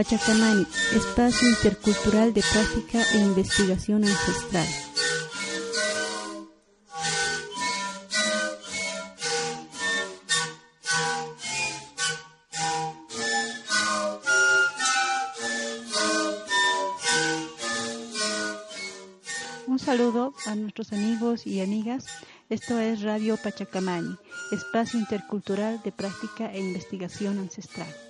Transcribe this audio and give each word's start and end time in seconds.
Pachacamani, 0.00 0.66
espacio 0.94 1.46
intercultural 1.46 2.32
de 2.32 2.40
práctica 2.40 3.04
e 3.12 3.18
investigación 3.18 4.02
ancestral. 4.02 4.66
Un 19.66 19.78
saludo 19.78 20.32
a 20.46 20.54
nuestros 20.54 20.94
amigos 20.94 21.46
y 21.46 21.60
amigas. 21.60 22.06
Esto 22.48 22.78
es 22.80 23.02
Radio 23.02 23.36
Pachacamani, 23.36 24.16
espacio 24.50 24.98
intercultural 24.98 25.82
de 25.82 25.92
práctica 25.92 26.50
e 26.54 26.58
investigación 26.58 27.38
ancestral. 27.38 28.09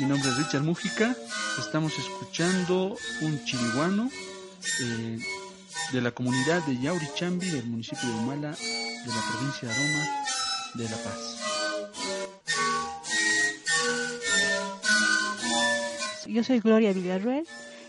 Mi 0.00 0.06
nombre 0.06 0.30
es 0.30 0.38
Richard 0.38 0.62
Mújica, 0.62 1.14
estamos 1.58 1.92
escuchando 1.98 2.96
un 3.20 3.44
chiriguano 3.44 4.08
eh, 4.82 5.18
de 5.92 6.00
la 6.00 6.10
comunidad 6.12 6.64
de 6.64 6.78
Yaurichambi 6.80 7.50
del 7.50 7.66
municipio 7.66 8.08
de 8.08 8.14
Humala 8.14 8.50
de 8.52 9.06
la 9.06 9.22
provincia 9.30 9.68
de 9.68 9.74
Aroma 9.74 10.04
de 10.74 10.84
La 10.84 10.96
Paz. 10.96 11.36
Yo 16.26 16.44
soy 16.44 16.60
Gloria 16.60 16.94
Villarruel. 16.94 17.46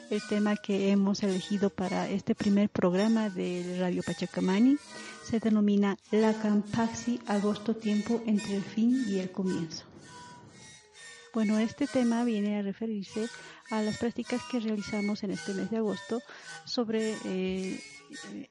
El 0.10 0.22
tema 0.28 0.58
que 0.58 0.92
hemos 0.92 1.24
elegido 1.24 1.70
para 1.70 2.10
este 2.10 2.36
primer 2.36 2.70
programa 2.70 3.30
de 3.30 3.78
Radio 3.80 4.04
Pachacamani 4.04 4.76
se 5.24 5.40
denomina 5.40 5.98
La 6.12 6.34
Campaxi, 6.34 7.22
agosto 7.28 7.74
tiempo 7.74 8.22
entre 8.26 8.58
el 8.58 8.64
fin 8.64 9.06
y 9.08 9.20
el 9.20 9.32
comienzo. 9.32 9.91
Bueno, 11.34 11.60
este 11.60 11.88
tema 11.88 12.26
viene 12.26 12.60
a 12.60 12.62
referirse 12.62 13.26
a 13.70 13.82
las 13.82 13.98
prácticas 13.98 14.42
que 14.52 14.60
realizamos 14.60 15.24
en 15.24 15.32
este 15.32 15.54
mes 15.54 15.72
de 15.72 15.78
agosto 15.78 16.22
sobre 16.66 17.16
eh, 17.24 17.80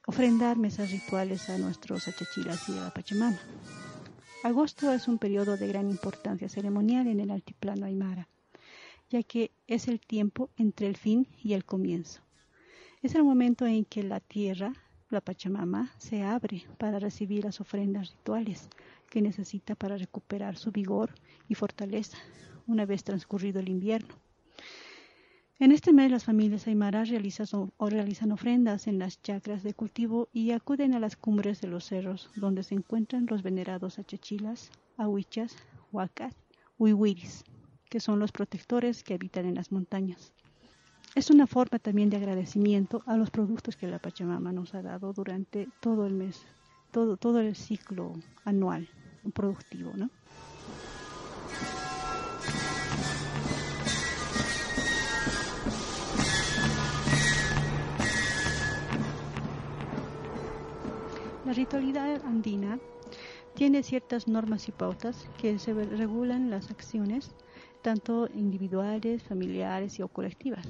ofrendar 0.07 0.57
mesas 0.57 0.89
rituales 0.89 1.47
a 1.51 1.59
nuestros 1.59 2.07
achachilas 2.07 2.67
y 2.69 2.71
a 2.71 2.85
la 2.85 2.89
Pachamama. 2.89 3.37
Agosto 4.43 4.91
es 4.91 5.07
un 5.07 5.19
periodo 5.19 5.57
de 5.57 5.67
gran 5.67 5.91
importancia 5.91 6.49
ceremonial 6.49 7.05
en 7.05 7.19
el 7.19 7.29
altiplano 7.29 7.85
aymara, 7.85 8.27
ya 9.11 9.21
que 9.21 9.51
es 9.67 9.87
el 9.87 9.99
tiempo 9.99 10.49
entre 10.57 10.87
el 10.87 10.97
fin 10.97 11.27
y 11.43 11.53
el 11.53 11.65
comienzo. 11.65 12.21
Es 13.03 13.13
el 13.13 13.23
momento 13.23 13.67
en 13.67 13.85
que 13.85 14.01
la 14.01 14.21
tierra, 14.21 14.73
la 15.11 15.21
Pachamama, 15.21 15.93
se 15.99 16.23
abre 16.23 16.65
para 16.79 16.97
recibir 16.97 17.43
las 17.43 17.61
ofrendas 17.61 18.09
rituales 18.09 18.69
que 19.07 19.21
necesita 19.21 19.75
para 19.75 19.97
recuperar 19.97 20.57
su 20.57 20.71
vigor 20.71 21.13
y 21.47 21.53
fortaleza 21.53 22.17
una 22.67 22.85
vez 22.85 23.03
transcurrido 23.03 23.59
el 23.59 23.69
invierno. 23.69 24.15
En 25.59 25.71
este 25.71 25.93
mes 25.93 26.09
las 26.09 26.23
familias 26.23 26.67
aymaras 26.67 27.09
realizan, 27.09 27.45
o 27.77 27.89
realizan 27.89 28.31
ofrendas 28.31 28.87
en 28.87 28.97
las 28.97 29.21
chacras 29.21 29.61
de 29.61 29.75
cultivo 29.75 30.27
y 30.33 30.51
acuden 30.51 30.95
a 30.95 30.99
las 30.99 31.15
cumbres 31.15 31.61
de 31.61 31.67
los 31.67 31.85
cerros 31.85 32.31
donde 32.35 32.63
se 32.63 32.73
encuentran 32.73 33.27
los 33.29 33.43
venerados 33.43 33.99
achachilas, 33.99 34.71
ahuichas, 34.97 35.55
huacas, 35.91 36.33
huihuiris, 36.79 37.43
que 37.89 37.99
son 37.99 38.17
los 38.17 38.31
protectores 38.31 39.03
que 39.03 39.13
habitan 39.13 39.45
en 39.45 39.53
las 39.55 39.71
montañas. 39.71 40.33
Es 41.13 41.29
una 41.29 41.45
forma 41.45 41.77
también 41.77 42.09
de 42.09 42.17
agradecimiento 42.17 43.03
a 43.05 43.17
los 43.17 43.29
productos 43.29 43.75
que 43.75 43.87
la 43.87 43.99
Pachamama 43.99 44.51
nos 44.51 44.73
ha 44.73 44.81
dado 44.81 45.13
durante 45.13 45.67
todo 45.79 46.07
el 46.07 46.13
mes, 46.13 46.41
todo, 46.89 47.17
todo 47.17 47.39
el 47.39 47.55
ciclo 47.55 48.13
anual 48.45 48.89
productivo, 49.33 49.91
¿no? 49.95 50.09
La 61.51 61.55
ritualidad 61.55 62.25
andina 62.25 62.79
tiene 63.55 63.83
ciertas 63.83 64.25
normas 64.25 64.69
y 64.69 64.71
pautas 64.71 65.27
que 65.37 65.59
se 65.59 65.73
regulan 65.73 66.49
las 66.49 66.71
acciones, 66.71 67.29
tanto 67.81 68.29
individuales, 68.33 69.21
familiares 69.21 69.99
y 69.99 70.01
o 70.01 70.07
colectivas. 70.07 70.65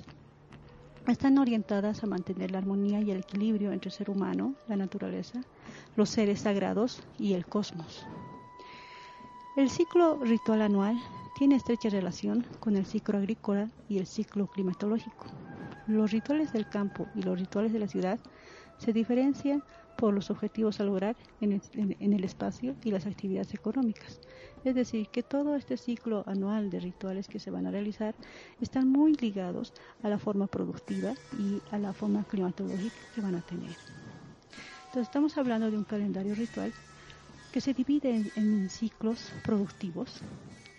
Están 1.06 1.38
orientadas 1.38 2.04
a 2.04 2.08
mantener 2.08 2.50
la 2.50 2.58
armonía 2.58 3.00
y 3.00 3.12
el 3.12 3.20
equilibrio 3.20 3.72
entre 3.72 3.90
el 3.90 3.94
ser 3.94 4.10
humano, 4.10 4.56
la 4.68 4.76
naturaleza, 4.76 5.42
los 5.96 6.10
seres 6.10 6.40
sagrados 6.40 7.04
y 7.20 7.34
el 7.34 7.46
cosmos. 7.46 8.04
El 9.56 9.70
ciclo 9.70 10.18
ritual 10.24 10.64
anual 10.64 10.98
tiene 11.38 11.58
estrecha 11.58 11.90
relación 11.90 12.44
con 12.60 12.76
el 12.76 12.88
ciclo 12.88 13.20
agrícola 13.20 13.70
y 13.88 14.00
el 14.00 14.08
ciclo 14.08 14.48
climatológico. 14.48 15.28
Los 15.86 16.10
rituales 16.10 16.52
del 16.52 16.68
campo 16.68 17.06
y 17.14 17.22
los 17.22 17.40
rituales 17.40 17.72
de 17.72 17.78
la 17.78 17.88
ciudad 17.88 18.20
se 18.80 18.94
diferencian 18.94 19.64
por 20.02 20.16
los 20.16 20.32
objetivos 20.32 20.80
a 20.80 20.84
lograr 20.84 21.16
en 21.42 21.62
el, 22.00 22.24
espacio 22.24 22.76
y 22.84 22.90
las 22.90 23.06
actividades 23.06 23.54
económicas. 23.54 24.20
Es 24.64 24.74
decir, 24.74 25.08
que 25.10 25.22
todo 25.22 25.56
este 25.56 25.78
ciclo 25.78 26.24
anual 26.26 26.72
de 26.72 26.80
rituales 26.80 27.28
que 27.28 27.38
se 27.38 27.52
van 27.52 27.68
a 27.68 27.72
realizar 27.72 28.16
están 28.60 28.90
muy 28.90 29.14
ligados 29.14 29.74
a 30.02 30.10
la 30.10 30.18
forma 30.18 30.48
productiva 30.48 31.14
y 31.38 31.62
a 31.70 31.78
la 31.78 31.94
forma 31.94 32.24
climatológica 32.24 32.96
que 33.14 33.22
van 33.22 33.36
a 33.36 33.42
tener. 33.42 33.76
Entonces 34.88 35.04
estamos 35.04 35.38
hablando 35.38 35.70
de 35.70 35.78
un 35.78 35.84
calendario 35.84 36.34
ritual 36.34 36.74
que 37.52 37.62
se 37.62 37.76
divide 37.76 38.24
en, 38.36 38.72
ciclos 38.72 39.32
productivos 39.44 40.20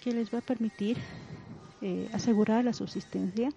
que 0.02 0.10
les 0.10 0.34
va 0.34 0.38
a 0.38 0.42
permitir 0.42 0.98
eh, 1.80 2.08
asegurar 2.12 2.64
la 2.64 2.72
subsistencia 2.72 3.50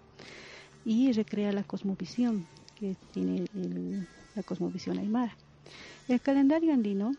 y 0.86 1.12
recrear 1.12 1.56
la 1.56 1.64
cosmovisión 1.64 2.46
que 2.76 2.96
tiene 3.12 3.46
la 4.36 4.44
cosmovisión 4.44 5.00
aymara. 5.00 5.36
El 6.08 6.22
calendario 6.22 6.74
andino 6.74 7.14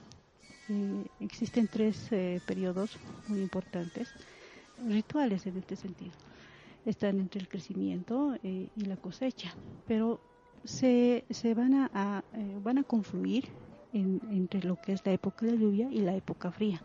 eh, 0.69 1.05
existen 1.21 1.69
tres 1.69 2.09
eh, 2.13 2.41
periodos 2.47 2.99
muy 3.29 3.41
importantes, 3.41 4.09
rituales 4.89 5.47
en 5.47 5.57
este 5.57 5.77
sentido. 5.77 6.13
Están 6.85 7.19
entre 7.21 7.41
el 7.41 7.49
crecimiento 7.49 8.37
eh, 8.43 8.69
y 8.77 8.85
la 8.85 8.97
cosecha, 8.97 9.55
pero 9.87 10.21
se, 10.65 11.25
se 11.31 11.55
van, 11.55 11.75
a, 11.75 11.91
a 11.95 12.23
van 12.63 12.79
a 12.79 12.83
confluir 12.83 13.45
en, 13.93 14.21
entre 14.31 14.63
lo 14.63 14.77
que 14.81 14.93
es 14.93 15.05
la 15.05 15.13
época 15.13 15.47
de 15.47 15.59
lluvia 15.59 15.89
y 15.91 16.01
la 16.01 16.15
época 16.15 16.51
fría. 16.51 16.83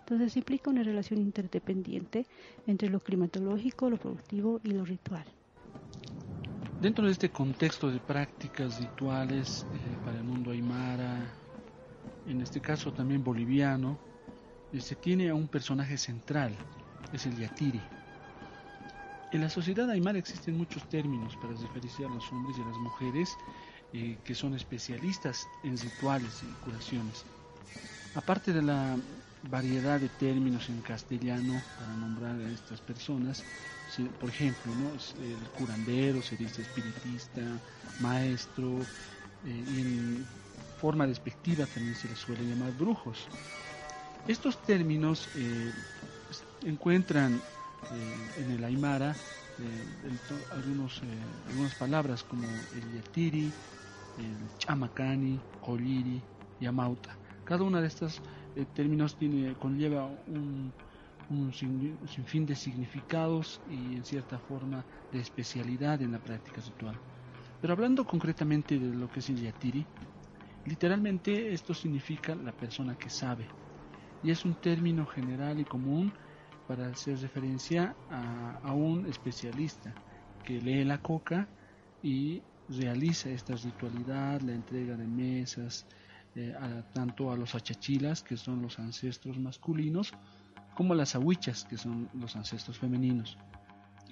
Entonces 0.00 0.36
implica 0.36 0.70
una 0.70 0.82
relación 0.82 1.20
interdependiente 1.20 2.26
entre 2.66 2.88
lo 2.90 3.00
climatológico, 3.00 3.88
lo 3.88 3.96
productivo 3.96 4.60
y 4.64 4.72
lo 4.72 4.84
ritual. 4.84 5.24
Dentro 6.82 7.06
de 7.06 7.12
este 7.12 7.30
contexto 7.30 7.92
de 7.92 8.00
prácticas 8.00 8.80
rituales 8.80 9.64
eh, 9.72 9.96
para 10.02 10.18
el 10.18 10.24
mundo 10.24 10.50
aymara, 10.50 11.32
en 12.26 12.40
este 12.40 12.60
caso 12.60 12.92
también 12.92 13.22
boliviano, 13.22 13.96
se 14.76 14.96
tiene 14.96 15.28
a 15.28 15.34
un 15.36 15.46
personaje 15.46 15.96
central, 15.96 16.58
es 17.12 17.24
el 17.26 17.36
Yatiri. 17.36 17.80
En 19.30 19.42
la 19.42 19.48
sociedad 19.48 19.88
aymara 19.90 20.18
existen 20.18 20.56
muchos 20.56 20.82
términos 20.88 21.36
para 21.36 21.54
diferenciar 21.54 22.10
a 22.10 22.14
los 22.14 22.32
hombres 22.32 22.58
y 22.58 22.62
a 22.62 22.66
las 22.66 22.78
mujeres 22.78 23.30
eh, 23.92 24.18
que 24.24 24.34
son 24.34 24.54
especialistas 24.54 25.46
en 25.62 25.78
rituales 25.78 26.42
y 26.42 26.52
curaciones. 26.64 27.24
Aparte 28.12 28.52
de 28.52 28.62
la 28.62 28.98
variedad 29.42 30.00
de 30.00 30.08
términos 30.08 30.68
en 30.68 30.82
castellano 30.82 31.62
para 31.78 31.94
nombrar 31.94 32.40
a 32.40 32.50
estas 32.50 32.80
personas, 32.80 33.44
por 34.18 34.30
ejemplo, 34.30 34.72
el 35.18 35.50
curandero 35.50 36.22
se 36.22 36.36
dice 36.36 36.62
espiritista, 36.62 37.60
maestro, 37.98 38.86
eh, 39.44 39.64
y 39.66 39.80
en 39.80 40.26
forma 40.76 41.06
despectiva 41.06 41.66
también 41.66 41.94
se 41.94 42.08
les 42.08 42.18
suele 42.18 42.44
llamar 42.44 42.72
brujos. 42.72 43.28
Estos 44.26 44.62
términos 44.62 45.28
eh, 45.34 45.72
encuentran 46.62 47.34
eh, 47.90 48.32
en 48.36 48.50
el 48.50 48.64
Aymara 48.64 49.14
algunos, 50.50 51.02
algunas 51.46 51.74
palabras 51.74 52.24
como 52.24 52.46
el 52.72 52.94
Yatiri, 52.94 53.52
el 54.16 54.56
Chamacani, 54.58 55.38
Colliri, 55.60 56.20
Yamauta. 56.58 57.16
Cada 57.44 57.62
una 57.62 57.80
de 57.80 57.86
estas 57.88 58.20
términos 58.74 59.14
tiene, 59.16 59.54
conlleva 59.54 60.06
un, 60.26 60.72
un 61.28 61.52
sinfín 61.52 62.46
de 62.46 62.54
significados 62.54 63.60
y 63.66 63.96
en 63.96 64.04
cierta 64.04 64.38
forma 64.38 64.86
de 65.10 65.20
especialidad 65.20 66.02
en 66.02 66.12
la 66.12 66.18
práctica 66.18 66.60
ritual. 66.60 67.00
Pero 67.60 67.72
hablando 67.72 68.04
concretamente 68.04 68.78
de 68.78 68.94
lo 68.94 69.08
que 69.08 69.20
es 69.20 69.28
el 69.28 69.40
yatiri, 69.40 69.86
literalmente 70.64 71.52
esto 71.52 71.74
significa 71.74 72.34
la 72.34 72.52
persona 72.52 72.96
que 72.96 73.08
sabe 73.08 73.48
y 74.22 74.30
es 74.30 74.44
un 74.44 74.54
término 74.54 75.04
general 75.06 75.60
y 75.60 75.64
común 75.64 76.12
para 76.66 76.88
hacer 76.88 77.18
referencia 77.18 77.96
a, 78.08 78.72
un 78.72 79.06
especialista 79.06 79.96
que 80.44 80.60
lee 80.60 80.84
la 80.84 80.98
coca 80.98 81.48
y 82.00 82.42
realiza 82.68 83.30
esta 83.30 83.54
ritualidad, 83.56 84.40
la 84.40 84.54
entrega 84.54 84.96
de 84.96 85.06
mesas, 85.06 85.86
eh, 86.34 86.54
tanto 86.94 87.30
a 87.30 87.36
los 87.36 87.54
achachilas, 87.54 88.22
que 88.22 88.36
son 88.36 88.62
los 88.62 88.78
ancestros 88.78 89.38
masculinos, 89.38 90.12
como 90.74 90.94
las 90.94 91.14
ahuichas, 91.14 91.64
que 91.64 91.76
son 91.76 92.08
los 92.14 92.36
ancestros 92.36 92.78
femeninos. 92.78 93.38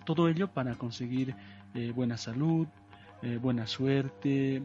Todo 0.04 0.28
ello 0.28 0.48
para 0.48 0.74
conseguir 0.74 1.34
eh, 1.74 1.92
buena 1.94 2.16
salud, 2.16 2.66
eh, 3.22 3.38
buena 3.40 3.66
suerte, 3.66 4.56
eh, 4.56 4.62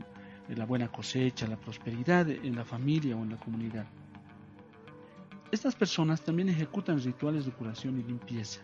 la 0.56 0.66
buena 0.66 0.88
cosecha, 0.88 1.48
la 1.48 1.58
prosperidad 1.58 2.30
en 2.30 2.56
la 2.56 2.66
familia 2.66 3.16
o 3.16 3.24
en 3.24 3.32
la 3.32 3.38
comunidad. 3.38 3.86
Estas 5.52 5.76
personas 5.76 6.22
también 6.22 6.50
ejecutan 6.50 7.02
rituales 7.02 7.46
de 7.46 7.52
curación 7.52 8.00
y 8.00 8.04
limpieza, 8.04 8.62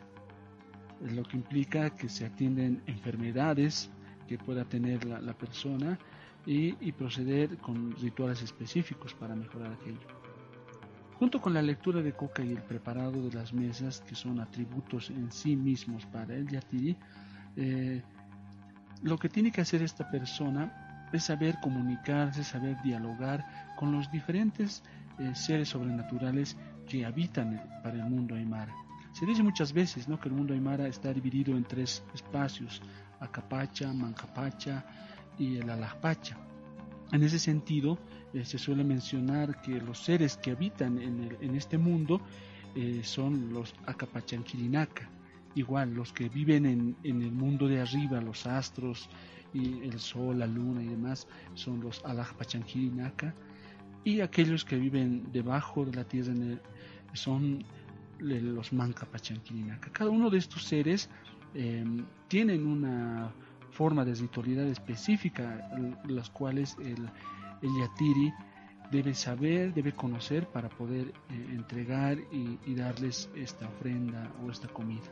lo 1.01 1.23
que 1.23 1.37
implica 1.37 1.89
que 1.91 2.09
se 2.09 2.25
atienden 2.25 2.81
enfermedades 2.85 3.89
que 4.27 4.37
pueda 4.37 4.65
tener 4.65 5.05
la, 5.05 5.33
persona 5.33 5.99
y, 6.45 6.75
y 6.85 6.91
proceder 6.91 7.57
con 7.57 7.95
rituales 7.97 8.41
específicos 8.41 9.13
para 9.13 9.35
mejorar 9.35 9.73
aquello. 9.73 10.20
Junto 11.21 11.39
con 11.39 11.53
la 11.53 11.61
lectura 11.61 12.01
de 12.01 12.13
coca 12.13 12.41
y 12.41 12.49
el 12.49 12.63
preparado 12.63 13.21
de 13.21 13.31
las 13.31 13.53
mesas, 13.53 14.01
que 14.01 14.15
son 14.15 14.39
atributos 14.39 15.11
en 15.11 15.31
sí 15.31 15.55
mismos 15.55 16.03
para 16.07 16.33
el 16.33 16.47
yatiri, 16.47 16.97
eh, 17.57 18.01
lo 19.03 19.19
que 19.19 19.29
tiene 19.29 19.51
que 19.51 19.61
hacer 19.61 19.83
esta 19.83 20.09
persona 20.09 21.07
es 21.13 21.25
saber 21.25 21.59
comunicarse, 21.61 22.43
saber 22.43 22.81
dialogar 22.81 23.45
con 23.77 23.91
los 23.91 24.11
diferentes 24.11 24.81
eh, 25.19 25.35
seres 25.35 25.69
sobrenaturales 25.69 26.57
que 26.89 27.05
habitan 27.05 27.69
para 27.83 27.97
el 27.97 28.09
mundo 28.09 28.33
aymara. 28.33 28.73
Se 29.13 29.27
dice 29.27 29.43
muchas 29.43 29.73
veces 29.73 30.07
¿no? 30.07 30.19
que 30.19 30.27
el 30.27 30.33
mundo 30.33 30.55
aymara 30.55 30.87
está 30.87 31.13
dividido 31.13 31.55
en 31.55 31.65
tres 31.65 32.03
espacios, 32.15 32.81
Acapacha, 33.19 33.93
Mancapacha 33.93 34.83
y 35.37 35.57
el 35.57 35.69
Alajpacha. 35.69 36.35
En 37.11 37.23
ese 37.23 37.39
sentido, 37.39 37.97
eh, 38.33 38.45
se 38.45 38.57
suele 38.57 38.83
mencionar 38.83 39.61
que 39.61 39.81
los 39.81 39.99
seres 39.99 40.37
que 40.37 40.51
habitan 40.51 40.97
en, 40.97 41.55
este 41.55 41.77
mundo 41.77 42.21
eh, 42.75 43.01
son 43.03 43.53
los 43.53 43.73
Acapachanquirinaka. 43.85 45.09
Igual, 45.55 45.93
los 45.93 46.13
que 46.13 46.29
viven 46.29 46.65
en, 46.65 46.95
el 47.03 47.31
mundo 47.31 47.67
de 47.67 47.81
arriba, 47.81 48.21
los 48.21 48.47
astros, 48.47 49.09
y 49.53 49.83
el 49.83 49.99
sol, 49.99 50.39
la 50.39 50.47
luna 50.47 50.81
y 50.81 50.87
demás, 50.87 51.27
son 51.55 51.81
los 51.81 52.03
Alajpachanquirinaka. 52.05 53.35
Y 54.05 54.21
aquellos 54.21 54.63
que 54.63 54.77
viven 54.77 55.29
debajo 55.31 55.85
de 55.85 55.93
la 55.93 56.05
tierra 56.05 56.33
son 57.13 57.65
los 58.19 58.71
Mancapachanquirinaka. 58.71 59.91
Cada 59.91 60.09
uno 60.09 60.29
de 60.29 60.37
estos 60.37 60.63
seres 60.63 61.09
eh, 61.53 61.83
tienen 62.29 62.65
una 62.65 63.33
forma 63.71 64.05
de 64.05 64.13
ritualidad 64.15 64.67
específica, 64.67 65.69
las 66.05 66.29
cuales 66.29 66.75
el, 66.79 67.09
el 67.61 67.69
yatiri 67.79 68.33
debe 68.91 69.13
saber, 69.13 69.73
debe 69.73 69.93
conocer 69.93 70.47
para 70.47 70.69
poder 70.69 71.07
eh, 71.07 71.47
entregar 71.51 72.17
y, 72.31 72.75
darles 72.75 73.29
esta 73.35 73.67
ofrenda 73.67 74.31
o 74.43 74.51
esta 74.51 74.67
comida. 74.67 75.09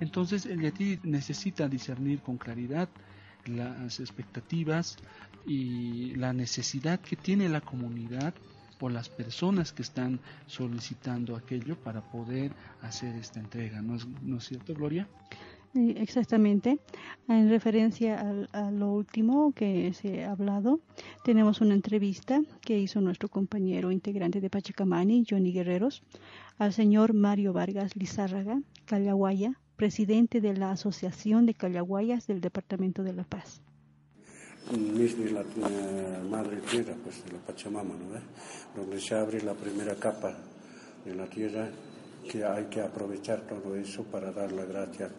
Entonces 0.00 0.44
el 0.44 0.60
yatiri 0.60 1.00
necesita 1.04 1.68
discernir 1.68 2.20
con 2.20 2.36
claridad 2.36 2.88
las 3.46 4.00
expectativas 4.00 4.96
y 5.46 6.14
la 6.16 6.32
necesidad 6.32 7.00
que 7.00 7.16
tiene 7.16 7.48
la 7.48 7.60
comunidad 7.60 8.34
o 8.80 8.88
las 8.90 9.08
personas 9.08 9.72
que 9.72 9.80
están 9.80 10.20
solicitando 10.46 11.36
aquello 11.36 11.76
para 11.76 12.02
poder 12.02 12.52
hacer 12.82 13.14
esta 13.16 13.40
entrega. 13.40 13.80
¿No 13.80 13.96
es, 13.96 14.06
¿no 14.22 14.36
es 14.36 14.44
cierto, 14.44 14.74
Gloria? 14.74 15.08
Exactamente. 15.74 16.78
En 17.28 17.48
referencia 17.50 18.20
a, 18.52 18.70
lo 18.70 18.92
último 18.92 19.52
que 19.52 19.92
se 19.92 20.24
ha 20.24 20.30
hablado, 20.30 20.80
tenemos 21.24 21.60
una 21.60 21.74
entrevista 21.74 22.40
que 22.60 22.78
hizo 22.78 23.00
nuestro 23.00 23.28
compañero 23.28 23.90
integrante 23.90 24.40
de 24.40 24.50
Pachacamani, 24.50 25.24
Johnny 25.28 25.52
Guerreros, 25.52 26.02
al 26.58 26.72
señor 26.72 27.12
Mario 27.12 27.52
Vargas 27.52 27.96
Lizárraga, 27.96 28.60
Callahuaya, 28.84 29.58
presidente 29.74 30.40
de 30.40 30.54
la 30.54 30.70
Asociación 30.70 31.44
de 31.44 31.54
Callahuayas 31.54 32.28
del 32.28 32.40
Departamento 32.40 33.02
de 33.02 33.12
La 33.12 33.24
Paz. 33.24 33.60
de 34.70 35.30
la 35.32 35.44
madre 36.30 36.58
tierra, 36.70 36.94
pues 37.02 37.24
de 37.24 37.32
la 37.32 37.38
Pachamama, 37.38 37.94
¿no? 37.94 38.80
donde 38.80 39.00
se 39.00 39.16
abre 39.16 39.42
la 39.42 39.54
primera 39.54 39.96
capa 39.96 40.36
de 41.04 41.14
la 41.16 41.26
tierra, 41.26 41.68
que 42.24 42.44
hay 42.44 42.64
que 42.66 42.80
aprovechar 42.80 43.42
todo 43.42 43.76
eso 43.76 44.02
para 44.04 44.32
dar 44.32 44.52
la 44.52 44.64
gracia 44.64 45.10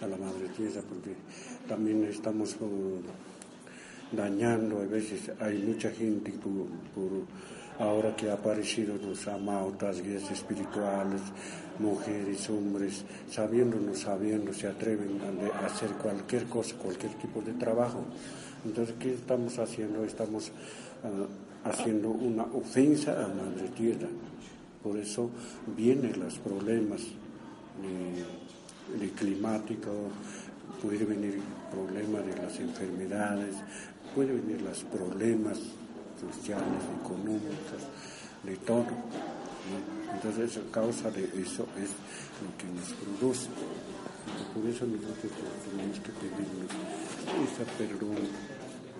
a 0.00 0.06
la 0.06 0.16
madre 0.16 0.48
tierra 0.56 0.82
porque 0.88 1.14
también 1.68 2.04
estamos 2.04 2.56
dañando, 4.12 4.80
a 4.80 4.86
veces 4.86 5.30
hay 5.40 5.58
mucha 5.58 5.90
gente 5.90 6.32
por, 6.32 7.26
ahora 7.78 8.14
que 8.14 8.30
ha 8.30 8.34
aparecido 8.34 8.96
los 8.96 9.26
amautas, 9.28 10.02
guías 10.02 10.30
espirituales, 10.30 11.20
mujeres, 11.78 12.48
hombres, 12.50 13.04
sabiendo 13.30 13.78
no 13.78 13.94
sabiendo, 13.94 14.52
se 14.52 14.68
atreven 14.68 15.18
a, 15.54 15.66
hacer 15.66 15.90
cualquier 15.92 16.44
cosa, 16.44 16.76
cualquier 16.76 17.12
tipo 17.14 17.40
de 17.40 17.52
trabajo. 17.54 18.04
Entonces, 18.64 18.94
¿qué 18.98 19.14
estamos 19.14 19.58
haciendo? 19.58 20.04
Estamos 20.04 20.52
ah, 21.02 21.70
haciendo 21.70 22.10
una 22.10 22.42
ofensa 22.44 23.12
a 23.12 23.28
la 23.28 23.28
Madre 23.28 23.68
Tierra. 23.76 24.08
Por 24.82 24.96
eso 24.96 25.30
vienen 25.76 26.18
los 26.18 26.38
problemas 26.38 27.02
de 28.98 29.10
climático, 29.10 29.90
puede 30.82 31.04
venir 31.04 31.34
el 31.34 31.76
problema 31.76 32.20
de 32.20 32.36
las 32.42 32.58
enfermedades, 32.58 33.56
puede 34.14 34.32
venir 34.32 34.62
los 34.62 34.82
problemas 34.84 35.58
sociales, 36.20 36.82
económicos, 37.02 37.82
de 38.42 38.56
todo. 38.56 38.86
Entonces, 40.14 40.56
a 40.58 40.72
causa 40.72 41.10
de 41.10 41.24
eso 41.24 41.66
es 41.76 41.90
lo 42.40 42.50
que 42.58 42.66
nos 42.74 42.92
produce. 42.94 43.48
por 44.54 44.66
eso 44.66 44.86
nosotros 44.86 45.32
tenemos 45.70 46.00
que 46.00 46.12
pedirnos 46.12 46.72
ese 47.44 47.64
perdón 47.78 48.24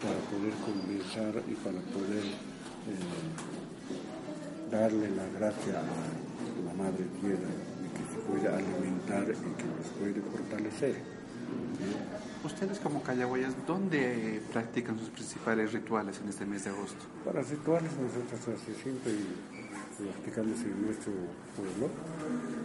para 0.00 0.18
poder 0.30 0.54
conversar 0.64 1.42
y 1.48 1.54
para 1.54 1.80
poder 1.92 2.24
eh, 2.24 3.79
darle 4.70 5.10
la 5.10 5.26
gracia 5.38 5.80
a 5.80 6.66
la 6.66 6.74
Madre 6.82 7.04
Tierra 7.20 7.70
puede 8.30 8.48
alimentar 8.48 9.22
y 9.22 9.52
que 9.56 9.64
nos 9.64 9.86
puede 9.98 10.20
fortalecer. 10.20 10.94
Ustedes 12.44 12.78
como 12.78 13.02
callahuayas, 13.02 13.54
¿dónde 13.66 14.40
practican 14.52 14.98
sus 14.98 15.10
principales 15.10 15.72
rituales 15.72 16.20
en 16.22 16.28
este 16.28 16.46
mes 16.46 16.64
de 16.64 16.70
agosto? 16.70 17.04
Para 17.24 17.42
rituales 17.42 17.90
nosotros 17.92 18.60
así 18.60 18.72
siempre 18.82 19.12
practicamos 19.98 20.60
en 20.62 20.86
nuestro 20.86 21.12
pueblo, 21.56 21.90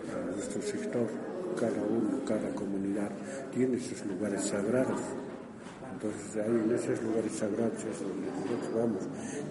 en 0.08 0.36
nuestro 0.36 0.62
sector, 0.62 1.08
cada 1.60 1.84
uno, 1.84 2.24
cada 2.26 2.50
comunidad 2.56 3.10
tiene 3.54 3.80
sus 3.80 4.06
lugares 4.06 4.44
sagrados 4.46 5.02
Entonces 5.96 6.46
en 6.46 6.72
esos 6.76 7.02
lugares 7.04 7.32
sagrados 7.32 7.84
donde 8.02 8.28
nosotros 8.28 8.76
vamos. 8.76 9.04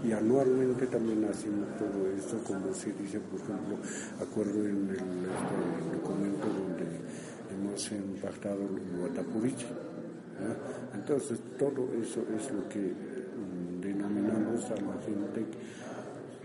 Y 0.05 0.13
anualmente 0.13 0.87
también 0.87 1.25
hacemos 1.25 1.69
todo 1.79 2.11
esto, 2.17 2.37
como 2.47 2.75
se 2.75 2.93
dice, 2.93 3.19
por 3.21 3.41
ejemplo, 3.41 3.77
acuerdo 4.21 4.61
en 4.61 4.89
el, 4.91 5.25
este, 5.25 5.97
documento 5.97 6.47
donde 6.47 6.85
hemos 7.51 7.93
impactado 7.93 8.61
el 8.61 9.01
Guatapurichi. 9.01 9.67
Entonces 10.93 11.39
todo 11.59 11.89
eso 12.01 12.21
es 12.37 12.53
lo 12.53 12.69
que 12.69 12.79
mm, 12.79 13.81
denominamos 13.81 14.65
a 14.67 14.77
la 14.77 15.01
gente 15.03 15.47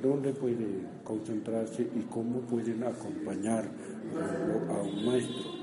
dónde 0.01 0.31
puede 0.31 0.85
concentrarse 1.03 1.83
y 1.83 2.03
cómo 2.03 2.39
pueden 2.41 2.83
acompañar 2.83 3.65
a 4.69 4.81
un 4.81 5.05
maestro. 5.05 5.58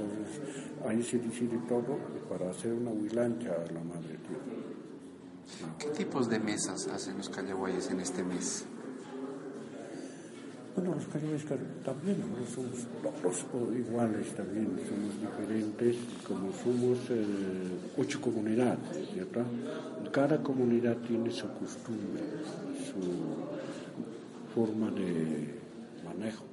Entonces, 0.00 0.64
ahí 0.86 1.02
se 1.02 1.18
decide 1.18 1.58
todo 1.68 1.98
para 2.28 2.50
hacer 2.50 2.72
una 2.72 2.90
huilancha 2.90 3.50
a 3.50 3.72
la 3.72 3.80
Madre 3.80 4.16
Tierra. 4.26 4.70
¿Qué 5.78 5.88
tipos 5.88 6.28
de 6.28 6.38
mesas 6.38 6.86
hacen 6.88 7.18
los 7.18 7.28
callahuayes 7.28 7.90
en 7.90 8.00
este 8.00 8.22
mes? 8.22 8.64
Bueno, 10.74 10.94
los 10.94 11.06
callahuayes 11.06 11.44
también 11.84 12.20
no 12.20 12.46
somos 12.46 12.86
todos 13.50 13.76
iguales, 13.76 14.34
también 14.34 14.68
somos 14.88 15.20
diferentes, 15.20 15.96
como 16.26 16.52
somos 16.52 16.98
eh, 17.10 17.24
ocho 17.98 18.20
comunidades, 18.20 18.78
¿cierto? 19.12 19.42
Cada 20.12 20.42
comunidad 20.42 20.96
tiene 20.98 21.30
su 21.32 21.48
costumbre, 21.48 22.22
su 22.86 24.54
forma 24.54 24.90
de 24.92 25.54
manejo. 26.04 26.49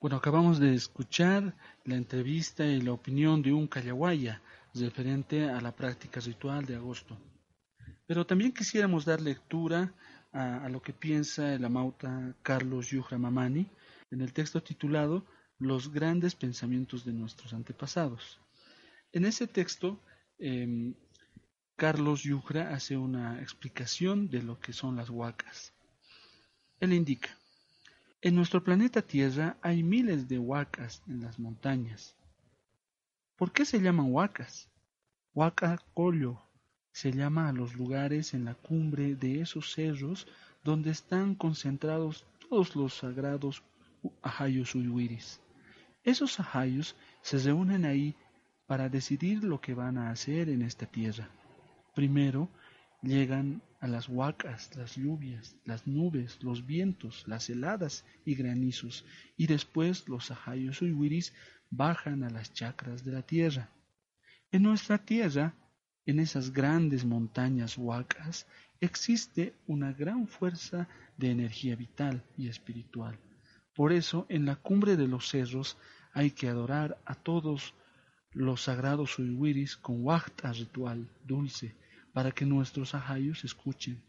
Bueno, 0.00 0.18
acabamos 0.18 0.60
de 0.60 0.74
escuchar 0.74 1.56
la 1.84 1.96
entrevista 1.96 2.64
y 2.64 2.80
la 2.80 2.92
opinión 2.92 3.42
de 3.42 3.52
un 3.52 3.66
Callahuaya 3.66 4.40
referente 4.72 5.50
a 5.50 5.60
la 5.60 5.74
práctica 5.74 6.20
ritual 6.20 6.64
de 6.64 6.76
agosto. 6.76 7.18
Pero 8.06 8.24
también 8.24 8.52
quisiéramos 8.52 9.04
dar 9.04 9.20
lectura 9.20 9.92
a, 10.30 10.68
lo 10.68 10.80
que 10.80 10.92
piensa 10.92 11.52
el 11.52 11.64
amauta 11.64 12.32
Carlos 12.42 12.90
Yuhra 12.90 13.18
Mamani 13.18 13.66
en 14.12 14.20
el 14.20 14.32
texto 14.32 14.62
titulado 14.62 15.26
Los 15.58 15.92
grandes 15.92 16.36
pensamientos 16.36 17.04
de 17.04 17.12
nuestros 17.12 17.52
antepasados. 17.52 18.38
En 19.10 19.24
ese 19.24 19.48
texto, 19.48 20.00
em, 20.38 20.94
Carlos 21.74 22.22
Yuhra 22.22 22.72
hace 22.72 22.96
una 22.96 23.40
explicación 23.40 24.30
de 24.30 24.44
lo 24.44 24.60
que 24.60 24.72
son 24.72 24.94
las 24.94 25.10
huacas. 25.10 25.72
Él 26.78 26.92
indica, 26.92 27.36
en 28.20 28.34
nuestro 28.34 28.64
planeta 28.64 29.02
Tierra 29.02 29.56
hay 29.62 29.82
miles 29.82 30.28
de 30.28 30.38
huacas 30.38 31.02
en 31.06 31.22
las 31.22 31.38
montañas. 31.38 32.16
¿Por 33.36 33.52
qué 33.52 33.64
se 33.64 33.80
llaman 33.80 34.12
huacas? 34.12 34.68
Huaca 35.34 35.78
Collo 35.94 36.42
se 36.90 37.12
llama 37.12 37.48
a 37.48 37.52
los 37.52 37.76
lugares 37.76 38.34
en 38.34 38.44
la 38.44 38.54
cumbre 38.54 39.14
de 39.14 39.40
esos 39.40 39.72
cerros 39.72 40.26
donde 40.64 40.90
están 40.90 41.36
concentrados 41.36 42.26
todos 42.48 42.74
los 42.74 42.94
sagrados 42.94 43.62
ajayos 44.22 44.74
uyuiris. 44.74 45.40
Esos 46.02 46.40
ajayos 46.40 46.96
se 47.22 47.38
reúnen 47.38 47.84
ahí 47.84 48.16
para 48.66 48.88
decidir 48.88 49.44
lo 49.44 49.60
que 49.60 49.74
van 49.74 49.96
a 49.96 50.10
hacer 50.10 50.48
en 50.48 50.62
esta 50.62 50.86
tierra. 50.86 51.30
Primero, 51.94 52.48
llegan 53.00 53.62
a 53.80 53.86
las 53.86 54.08
huacas, 54.08 54.74
las 54.76 54.96
lluvias, 54.96 55.56
las 55.64 55.86
nubes, 55.86 56.42
los 56.42 56.66
vientos, 56.66 57.24
las 57.26 57.48
heladas 57.48 58.04
y 58.24 58.34
granizos, 58.34 59.04
y 59.36 59.46
después 59.46 60.08
los 60.08 60.30
ajayos 60.30 60.82
uyuiris 60.82 61.32
bajan 61.70 62.24
a 62.24 62.30
las 62.30 62.52
chacras 62.52 63.04
de 63.04 63.12
la 63.12 63.22
tierra. 63.22 63.70
En 64.50 64.62
nuestra 64.62 64.98
tierra, 64.98 65.54
en 66.06 66.18
esas 66.18 66.52
grandes 66.52 67.04
montañas 67.04 67.76
huacas, 67.76 68.46
existe 68.80 69.54
una 69.66 69.92
gran 69.92 70.26
fuerza 70.26 70.88
de 71.16 71.30
energía 71.30 71.76
vital 71.76 72.24
y 72.36 72.48
espiritual. 72.48 73.18
Por 73.74 73.92
eso, 73.92 74.26
en 74.28 74.44
la 74.44 74.56
cumbre 74.56 74.96
de 74.96 75.06
los 75.06 75.28
cerros 75.28 75.76
hay 76.12 76.30
que 76.30 76.48
adorar 76.48 76.98
a 77.04 77.14
todos 77.14 77.74
los 78.32 78.62
sagrados 78.62 79.18
uyuiris 79.18 79.76
con 79.76 80.04
huacta 80.04 80.52
ritual 80.52 81.08
dulce, 81.24 81.76
para 82.12 82.32
que 82.32 82.46
nuestros 82.46 82.94
ajayos 82.94 83.44
escuchen. 83.44 84.02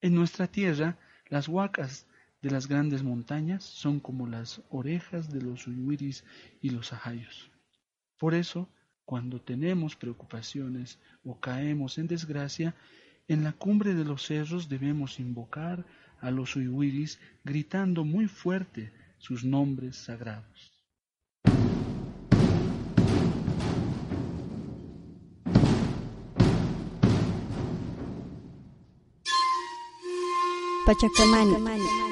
En 0.00 0.14
nuestra 0.14 0.46
tierra, 0.46 0.98
las 1.28 1.48
huacas 1.48 2.06
de 2.42 2.50
las 2.50 2.68
grandes 2.68 3.02
montañas 3.02 3.64
son 3.64 4.00
como 4.00 4.26
las 4.26 4.62
orejas 4.70 5.30
de 5.30 5.42
los 5.42 5.66
uyuiris 5.66 6.24
y 6.62 6.70
los 6.70 6.92
ajayos. 6.92 7.50
Por 8.18 8.34
eso, 8.34 8.68
cuando 9.04 9.40
tenemos 9.40 9.96
preocupaciones 9.96 10.98
o 11.24 11.38
caemos 11.38 11.98
en 11.98 12.06
desgracia, 12.06 12.74
en 13.28 13.44
la 13.44 13.52
cumbre 13.52 13.94
de 13.94 14.04
los 14.04 14.26
cerros 14.26 14.68
debemos 14.68 15.20
invocar 15.20 15.84
a 16.20 16.30
los 16.30 16.56
uyuiris 16.56 17.18
gritando 17.44 18.04
muy 18.04 18.26
fuerte 18.26 18.92
sus 19.18 19.44
nombres 19.44 19.96
sagrados. 19.96 20.72
Pachacamani. 30.90 32.09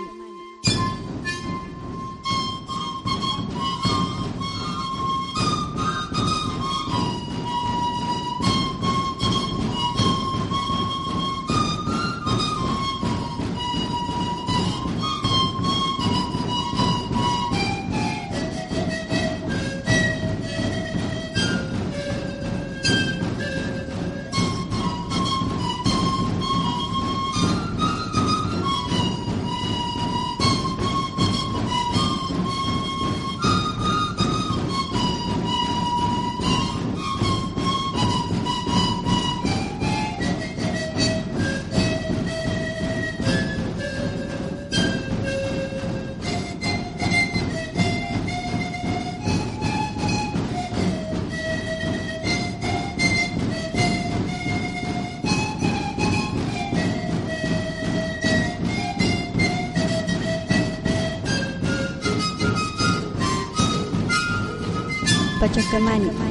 Chacamani. 65.59 66.28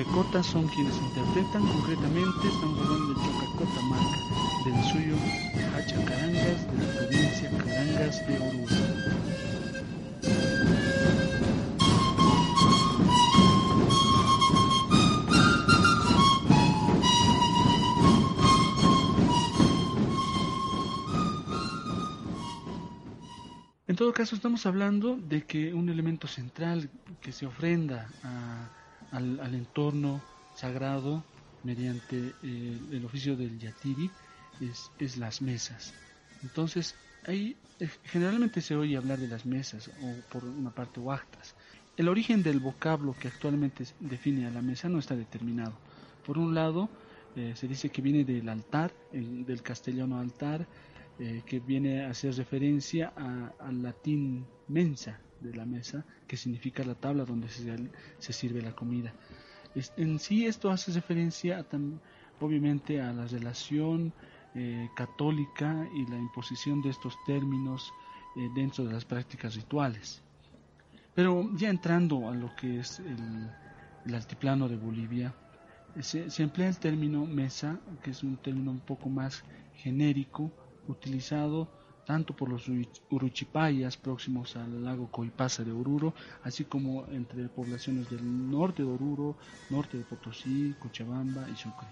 Chocacota 0.00 0.42
son 0.42 0.66
quienes 0.68 0.96
interpretan, 0.96 1.62
concretamente 1.66 2.48
están 2.48 2.70
hablando 2.70 3.08
de 3.08 3.20
Chocacota 3.20 3.82
Maca, 3.82 4.18
del 4.64 4.84
suyo 4.84 5.14
Hachacarangas 5.76 6.66
de 6.72 6.86
la 6.86 6.92
provincia 6.96 7.50
Carangas 7.58 8.26
de 8.26 8.34
Oruro. 8.38 8.76
En 23.86 23.96
todo 23.96 24.14
caso, 24.14 24.34
estamos 24.34 24.64
hablando 24.64 25.16
de 25.16 25.44
que 25.44 25.74
un 25.74 25.90
elemento 25.90 26.26
central 26.26 26.88
que 27.20 27.32
se 27.32 27.44
ofrenda 27.44 28.08
a 28.22 28.79
al, 29.12 29.54
entorno 29.54 30.20
sagrado 30.54 31.24
mediante 31.62 32.32
eh, 32.42 32.78
el 32.92 33.04
oficio 33.04 33.36
del 33.36 33.58
yatiri 33.58 34.10
es, 34.60 34.90
es, 34.98 35.16
las 35.16 35.42
mesas. 35.42 35.94
Entonces, 36.42 36.94
ahí 37.26 37.56
eh, 37.78 37.88
generalmente 38.04 38.60
se 38.60 38.76
oye 38.76 38.96
hablar 38.96 39.18
de 39.18 39.28
las 39.28 39.46
mesas 39.46 39.90
o 40.02 40.14
por 40.32 40.44
una 40.44 40.70
parte 40.70 41.00
huactas. 41.00 41.54
El 41.96 42.08
origen 42.08 42.42
del 42.42 42.60
vocablo 42.60 43.14
que 43.18 43.28
actualmente 43.28 43.84
define 44.00 44.46
a 44.46 44.50
la 44.50 44.62
mesa 44.62 44.88
no 44.88 44.98
está 44.98 45.16
determinado. 45.16 45.74
Por 46.24 46.38
un 46.38 46.54
lado, 46.54 46.88
eh, 47.36 47.52
se 47.56 47.68
dice 47.68 47.90
que 47.90 48.02
viene 48.02 48.24
del 48.24 48.48
altar, 48.48 48.92
del 49.12 49.62
castellano 49.62 50.18
altar, 50.18 50.66
que 51.44 51.60
viene 51.60 52.06
a 52.06 52.10
hacer 52.10 52.34
referencia 52.34 53.12
al 53.58 53.82
latín 53.82 54.46
mensa 54.68 55.20
de 55.40 55.54
la 55.54 55.64
mesa, 55.64 56.04
que 56.26 56.36
significa 56.36 56.84
la 56.84 56.94
tabla 56.94 57.24
donde 57.24 57.48
se, 57.48 58.32
sirve 58.32 58.62
la 58.62 58.74
comida. 58.74 59.12
en 59.96 60.18
sí 60.18 60.46
esto 60.46 60.70
hace 60.70 60.92
referencia 60.92 61.64
obviamente 62.40 63.00
a 63.00 63.12
la 63.12 63.26
relación 63.26 64.12
eh, 64.54 64.88
católica 64.96 65.88
y 65.94 66.06
la 66.06 66.18
imposición 66.18 66.82
de 66.82 66.90
estos 66.90 67.14
términos 67.24 67.92
eh, 68.36 68.48
dentro 68.54 68.84
de 68.84 68.92
las 68.92 69.04
prácticas 69.04 69.54
rituales. 69.54 70.22
Pero 71.14 71.48
ya 71.56 71.68
entrando 71.68 72.28
a 72.28 72.34
lo 72.34 72.54
que 72.56 72.80
es 72.80 73.00
el, 73.00 74.14
altiplano 74.14 74.68
de 74.68 74.76
Bolivia, 74.76 75.34
se, 76.00 76.30
se, 76.30 76.42
emplea 76.42 76.68
el 76.68 76.78
término 76.78 77.26
mesa, 77.26 77.78
que 78.02 78.10
es 78.10 78.22
un 78.22 78.36
término 78.38 78.70
un 78.70 78.80
poco 78.80 79.08
más 79.08 79.44
genérico, 79.74 80.50
utilizado 80.88 81.68
tanto 82.10 82.34
por 82.34 82.48
los 82.48 82.64
uruchipayas 83.08 83.96
próximos 83.96 84.56
al 84.56 84.82
lago 84.82 85.06
Coipasa 85.12 85.62
de 85.62 85.70
Oruro, 85.70 86.12
así 86.42 86.64
como 86.64 87.06
entre 87.12 87.48
poblaciones 87.48 88.10
del 88.10 88.50
norte 88.50 88.82
de 88.82 88.88
Oruro, 88.88 89.36
norte 89.70 89.96
de 89.96 90.02
Potosí, 90.02 90.74
Cochabamba 90.80 91.46
y 91.48 91.54
Sucre. 91.54 91.86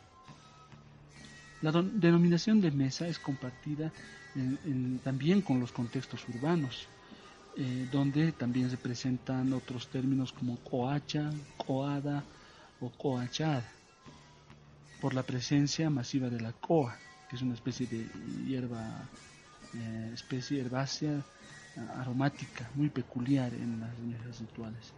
La 1.62 1.70
denominación 1.70 2.60
de 2.60 2.72
mesa 2.72 3.06
es 3.06 3.20
compartida 3.20 3.92
también 5.04 5.40
con 5.40 5.60
los 5.60 5.70
contextos 5.70 6.28
urbanos, 6.28 6.88
eh, 7.56 7.88
donde 7.92 8.32
también 8.32 8.70
se 8.70 8.76
presentan 8.76 9.52
otros 9.52 9.86
términos 9.86 10.32
como 10.32 10.56
coacha, 10.64 11.30
coada 11.64 12.24
o 12.80 12.90
coachada, 12.90 13.70
por 15.00 15.14
la 15.14 15.22
presencia 15.22 15.88
masiva 15.90 16.28
de 16.28 16.40
la 16.40 16.52
coa 16.52 16.98
que 17.28 17.36
es 17.36 17.42
una 17.42 17.54
especie 17.54 17.86
de 17.86 18.06
hierba, 18.46 19.06
eh, 19.78 20.10
especie 20.12 20.60
herbácea 20.60 21.24
aromática 21.96 22.68
muy 22.74 22.88
peculiar 22.90 23.54
en 23.54 23.80
las 23.80 23.98
mesas 24.00 24.40
rituales. 24.40 24.92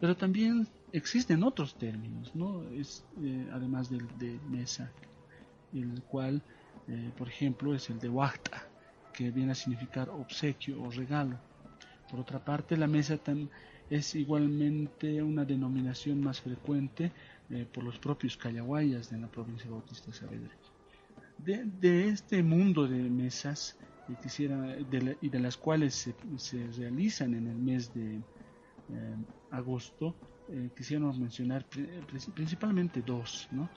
Pero 0.00 0.16
también 0.16 0.66
existen 0.92 1.42
otros 1.42 1.76
términos, 1.76 2.34
¿no? 2.34 2.62
Es, 2.70 3.04
eh, 3.22 3.48
además 3.52 3.88
del 3.88 4.06
de 4.18 4.38
mesa, 4.48 4.90
el 5.72 6.02
cual, 6.02 6.42
eh, 6.88 7.10
por 7.16 7.28
ejemplo, 7.28 7.74
es 7.74 7.88
el 7.90 7.98
de 7.98 8.08
wachta, 8.08 8.66
que 9.12 9.30
viene 9.30 9.52
a 9.52 9.54
significar 9.54 10.10
obsequio 10.10 10.82
o 10.82 10.90
regalo. 10.90 11.38
Por 12.10 12.20
otra 12.20 12.44
parte, 12.44 12.76
la 12.76 12.86
mesa 12.86 13.18
es 13.88 14.14
igualmente 14.14 15.22
una 15.22 15.44
denominación 15.44 16.20
más 16.20 16.40
frecuente 16.40 17.12
por 17.72 17.84
los 17.84 17.98
propios 17.98 18.36
callahuayas 18.36 19.08
de 19.10 19.18
la 19.18 19.28
provincia 19.28 19.66
de 19.66 19.72
Bautista 19.72 20.12
Saavedra 20.12 20.52
de, 21.38 22.08
este 22.08 22.42
mundo 22.42 22.86
de 22.86 22.98
mesas 22.98 23.76
y, 24.08 24.14
quisiera, 24.14 24.76
y 25.20 25.28
de 25.28 25.40
las 25.40 25.56
cuales 25.56 26.12
se, 26.36 26.66
realizan 26.78 27.34
en 27.34 27.46
el 27.48 27.56
mes 27.56 27.92
de 27.94 28.16
eh, 28.16 29.16
agosto, 29.50 30.14
eh, 30.48 30.70
quisiéramos 30.76 31.18
mencionar 31.18 31.64
principalmente 32.34 33.02
dos, 33.02 33.48
¿no? 33.50 33.68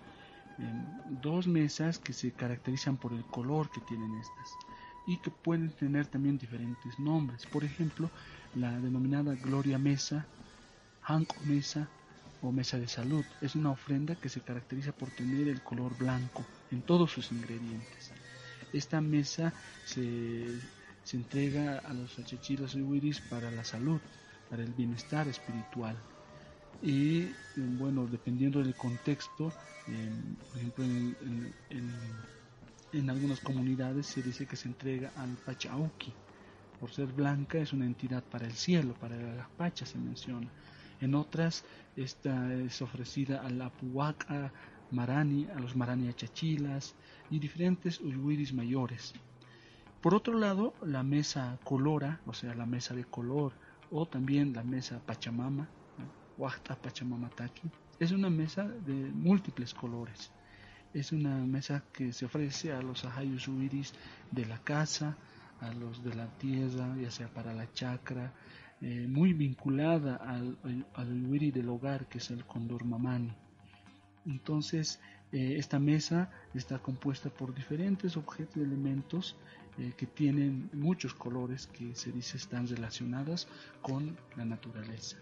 dos 1.22 1.48
mesas 1.48 2.00
que 2.00 2.12
se 2.12 2.32
caracterizan 2.32 2.98
por 2.98 3.14
el 3.14 3.24
color 3.24 3.72
que 3.72 3.80
tienen 3.82 4.14
estas 4.16 4.50
y 5.08 5.18
que 5.18 5.32
pueden 5.32 5.72
tener 5.72 6.06
también 6.06 6.38
diferentes 6.38 7.00
nombres. 7.00 7.46
Por 7.46 7.64
ejemplo, 7.64 8.10
la 8.56 8.80
denominada 8.80 9.36
Gloria 9.36 9.80
Mesa, 9.80 10.26
Hanko 11.02 11.36
Mesa 11.46 11.88
o 12.42 12.52
Mesa 12.52 12.78
de 12.78 12.88
Salud 12.88 13.26
es 13.42 13.56
una 13.56 13.72
ofrenda 13.72 14.16
que 14.16 14.30
se 14.30 14.42
caracteriza 14.42 14.92
por 14.92 15.10
tener 15.10 15.48
el 15.48 15.62
color 15.62 15.98
blanco 15.98 16.46
en 16.72 16.82
todos 16.82 17.12
sus 17.12 17.32
ingredientes. 17.32 18.12
Esta 18.74 19.02
mesa 19.02 19.54
se, 19.86 20.46
se 21.04 21.18
entrega 21.18 21.80
a 21.80 21.94
los 21.94 22.18
achachiras 22.20 22.76
y 22.76 22.82
wiris 22.82 23.20
para 23.22 23.50
la 23.52 23.64
salud, 23.64 24.00
para 24.50 24.64
el 24.64 24.74
bienestar 24.74 25.28
espiritual. 25.28 25.98
Y 26.82 27.28
bueno, 27.58 28.08
dependiendo 28.08 28.60
del 28.64 28.76
contexto, 28.76 29.52
por 30.50 30.58
ejemplo, 30.58 30.86
en, 30.86 31.54
en, 32.94 33.10
algunas 33.10 33.40
comunidades 33.40 34.06
se 34.06 34.22
dice 34.22 34.46
que 34.46 34.56
se 34.56 34.68
entrega 34.68 35.12
al 35.18 35.36
Pachauki. 35.46 36.14
Por 36.80 36.92
ser 36.92 37.08
blanca 37.08 37.58
es 37.58 37.74
una 37.74 37.86
entidad 37.86 38.24
para 38.24 38.46
el 38.46 38.54
cielo, 38.54 38.94
para 38.94 39.18
las 39.18 39.50
pachas 39.50 39.90
se 39.90 39.98
menciona. 39.98 40.48
En 41.02 41.16
otras, 41.16 41.66
esta 41.96 42.54
es 42.54 42.82
ofrecida 42.82 43.42
a 43.42 43.50
la 43.50 43.70
Puaca, 43.70 44.52
marani, 44.92 45.48
a 45.56 45.60
los 45.60 45.76
marani 45.76 46.08
achachilas 46.08 46.96
y 47.30 47.40
diferentes 47.40 48.00
uyuiris 48.00 48.54
mayores. 48.54 49.14
Por 50.02 50.16
otro 50.16 50.38
lado, 50.38 50.74
la 50.82 51.04
mesa 51.04 51.60
colora, 51.64 52.22
o 52.26 52.34
sea, 52.34 52.54
la 52.56 52.66
mesa 52.66 52.96
de 52.96 53.04
color, 53.04 53.54
o 53.92 54.06
también 54.06 54.54
la 54.54 54.64
mesa 54.64 55.02
pachamama, 55.06 55.68
Wachta 56.38 56.76
Pachamama 56.76 57.30
Taki, 57.30 57.70
es 58.00 58.12
una 58.14 58.30
mesa 58.30 58.64
de 58.66 58.94
múltiples 58.94 59.74
colores. 59.74 60.32
Es 60.94 61.12
una 61.12 61.36
mesa 61.46 61.84
que 61.92 62.14
se 62.14 62.26
ofrece 62.26 62.72
a 62.72 62.82
los 62.82 63.04
ahayus 63.04 63.48
uiris 63.50 63.94
de 64.32 64.46
la 64.46 64.58
casa, 64.60 65.18
a 65.60 65.74
los 65.74 66.02
de 66.04 66.16
la 66.16 66.28
tierra, 66.38 66.96
ya 66.98 67.12
sea 67.12 67.28
para 67.28 67.54
la 67.54 67.72
chacra, 67.74 68.34
eh, 68.82 69.06
muy 69.08 69.34
vinculada 69.34 70.16
al, 70.16 70.58
al, 70.94 71.52
del 71.52 71.70
hogar, 71.70 72.08
que 72.08 72.20
es 72.20 72.32
el 72.32 72.46
condor 72.46 72.86
mamani. 72.86 73.36
Entonces, 74.26 75.00
eh, 75.32 75.56
esta 75.58 75.80
mesa 75.80 76.32
está 76.56 76.80
compuesta 76.80 77.30
por 77.30 77.54
diferentes 77.54 78.18
objetos 78.18 78.58
y 78.58 78.62
elementos 78.62 79.36
eh, 79.78 79.94
que 79.96 80.08
tienen 80.08 80.70
muchos 80.74 81.14
colores 81.14 81.68
que 81.68 81.96
se 81.96 82.12
dice 82.12 82.38
están 82.38 82.68
relacionados 82.68 83.48
con 83.82 84.18
la 84.36 84.46
naturaleza. 84.46 85.18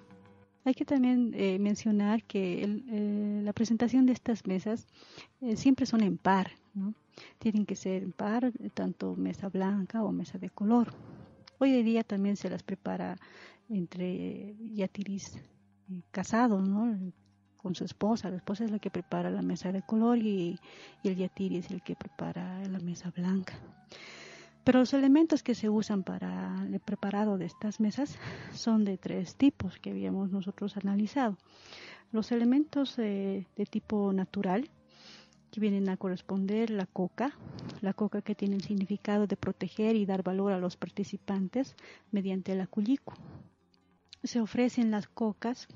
Hay 0.64 0.74
que 0.74 0.86
también 0.86 1.34
eh, 1.34 1.60
mencionar 1.60 2.24
que 2.24 3.42
la 3.44 3.54
presentación 3.54 4.06
de 4.06 4.14
estas 4.14 4.46
mesas 4.46 4.86
siempre 5.56 5.86
son 5.86 6.02
en 6.02 6.18
par. 6.18 6.52
Tienen 7.40 7.66
que 7.66 7.76
ser 7.78 8.04
en 8.04 8.12
par, 8.12 8.52
tanto 8.74 9.16
mesa 9.16 9.48
blanca 9.48 10.04
o 10.04 10.12
mesa 10.12 10.38
de 10.38 10.50
color. 10.50 10.94
Hoy 11.58 11.74
en 11.74 11.86
día 11.86 12.04
también 12.04 12.36
se 12.36 12.50
las 12.50 12.64
prepara 12.64 13.18
entre 13.70 14.56
yatiris 14.60 15.40
casados, 16.12 16.68
¿no? 16.68 17.14
Con 17.62 17.76
su 17.76 17.84
esposa. 17.84 18.30
La 18.30 18.38
esposa 18.38 18.65
es 18.65 18.72
la 18.72 18.80
que 18.80 18.89
prepara 18.89 19.30
la 19.30 19.41
mesa 19.41 19.72
de 19.72 19.82
color 19.82 20.17
y, 20.17 20.60
el 21.04 21.15
yatiri 21.15 21.58
es 21.58 21.72
el 21.72 21.82
que 21.82 21.96
prepara 21.96 22.63
la 22.67 22.80
mesa 22.80 23.12
blanca. 23.12 23.54
Pero 24.63 24.80
los 24.80 24.93
elementos 24.93 25.43
que 25.43 25.56
se 25.56 25.70
usan 25.70 26.04
para 26.04 26.65
el 26.70 26.80
preparado 26.80 27.38
de 27.38 27.46
estas 27.46 27.80
mesas 27.80 28.17
son 28.54 28.84
de 28.84 28.98
tres 28.98 29.36
tipos 29.36 29.80
que 29.80 29.91
habíamos 29.91 30.30
nosotros 30.32 30.76
analizado. 30.76 31.38
Los 32.12 32.32
elementos 32.32 32.98
de 32.98 33.46
tipo 33.70 34.12
natural, 34.12 34.70
que 35.52 35.60
vienen 35.60 35.89
a 35.89 35.98
corresponder 35.98 36.70
la 36.70 36.86
coca, 36.86 37.32
la 37.82 37.93
coca 37.93 38.22
que 38.22 38.36
tiene 38.36 38.56
el 38.56 38.63
significado 38.63 39.28
de 39.28 39.38
proteger 39.38 39.96
y 39.96 40.06
dar 40.06 40.24
valor 40.24 40.52
a 40.52 40.60
los 40.60 40.78
participantes 40.78 41.76
mediante 42.12 42.54
el 42.54 42.62
aculico. 42.62 43.13
Se 44.24 44.41
ofrecen 44.41 44.91
las 44.91 45.08
cocas 45.08 45.67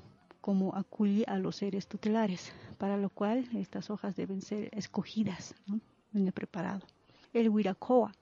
como 0.42 0.74
acuye 0.74 1.24
a 1.28 1.38
los 1.38 1.56
seres 1.56 1.86
tutelares, 1.86 2.52
para 2.76 2.98
lo 2.98 3.08
cual 3.08 3.48
estas 3.54 3.88
hojas 3.90 4.16
deben 4.16 4.42
ser 4.42 4.68
escogidas 4.72 5.54
en 6.12 6.26
el 6.26 6.32
preparado. 6.32 6.84
El 7.32 7.48
huiracoa, 7.48 8.12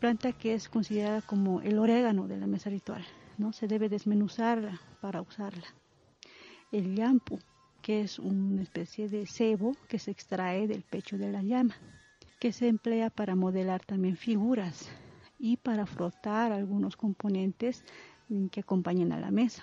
planta 0.00 0.32
que 0.32 0.54
es 0.54 0.70
considerada 0.70 1.20
como 1.20 1.60
el 1.60 1.78
orégano 1.78 2.26
de 2.26 2.38
la 2.38 2.46
mesa 2.46 2.70
ritual, 2.70 3.04
¿no? 3.36 3.52
se 3.52 3.68
debe 3.68 3.90
desmenuzarla 3.90 4.80
para 5.02 5.20
usarla. 5.20 5.66
El 6.72 6.96
yampu, 6.96 7.38
que 7.82 8.00
es 8.00 8.18
una 8.18 8.62
especie 8.62 9.10
de 9.10 9.26
cebo 9.26 9.76
que 9.88 9.98
se 9.98 10.10
extrae 10.10 10.66
del 10.66 10.82
pecho 10.82 11.18
de 11.18 11.30
la 11.30 11.42
llama, 11.42 11.76
que 12.40 12.52
se 12.52 12.66
emplea 12.66 13.10
para 13.10 13.36
modelar 13.36 13.84
también 13.84 14.16
figuras 14.16 14.88
y 15.38 15.58
para 15.58 15.84
frotar 15.84 16.50
algunos 16.50 16.96
componentes 16.96 17.84
que 18.50 18.60
acompañan 18.60 19.12
a 19.12 19.20
la 19.20 19.30
mesa. 19.30 19.62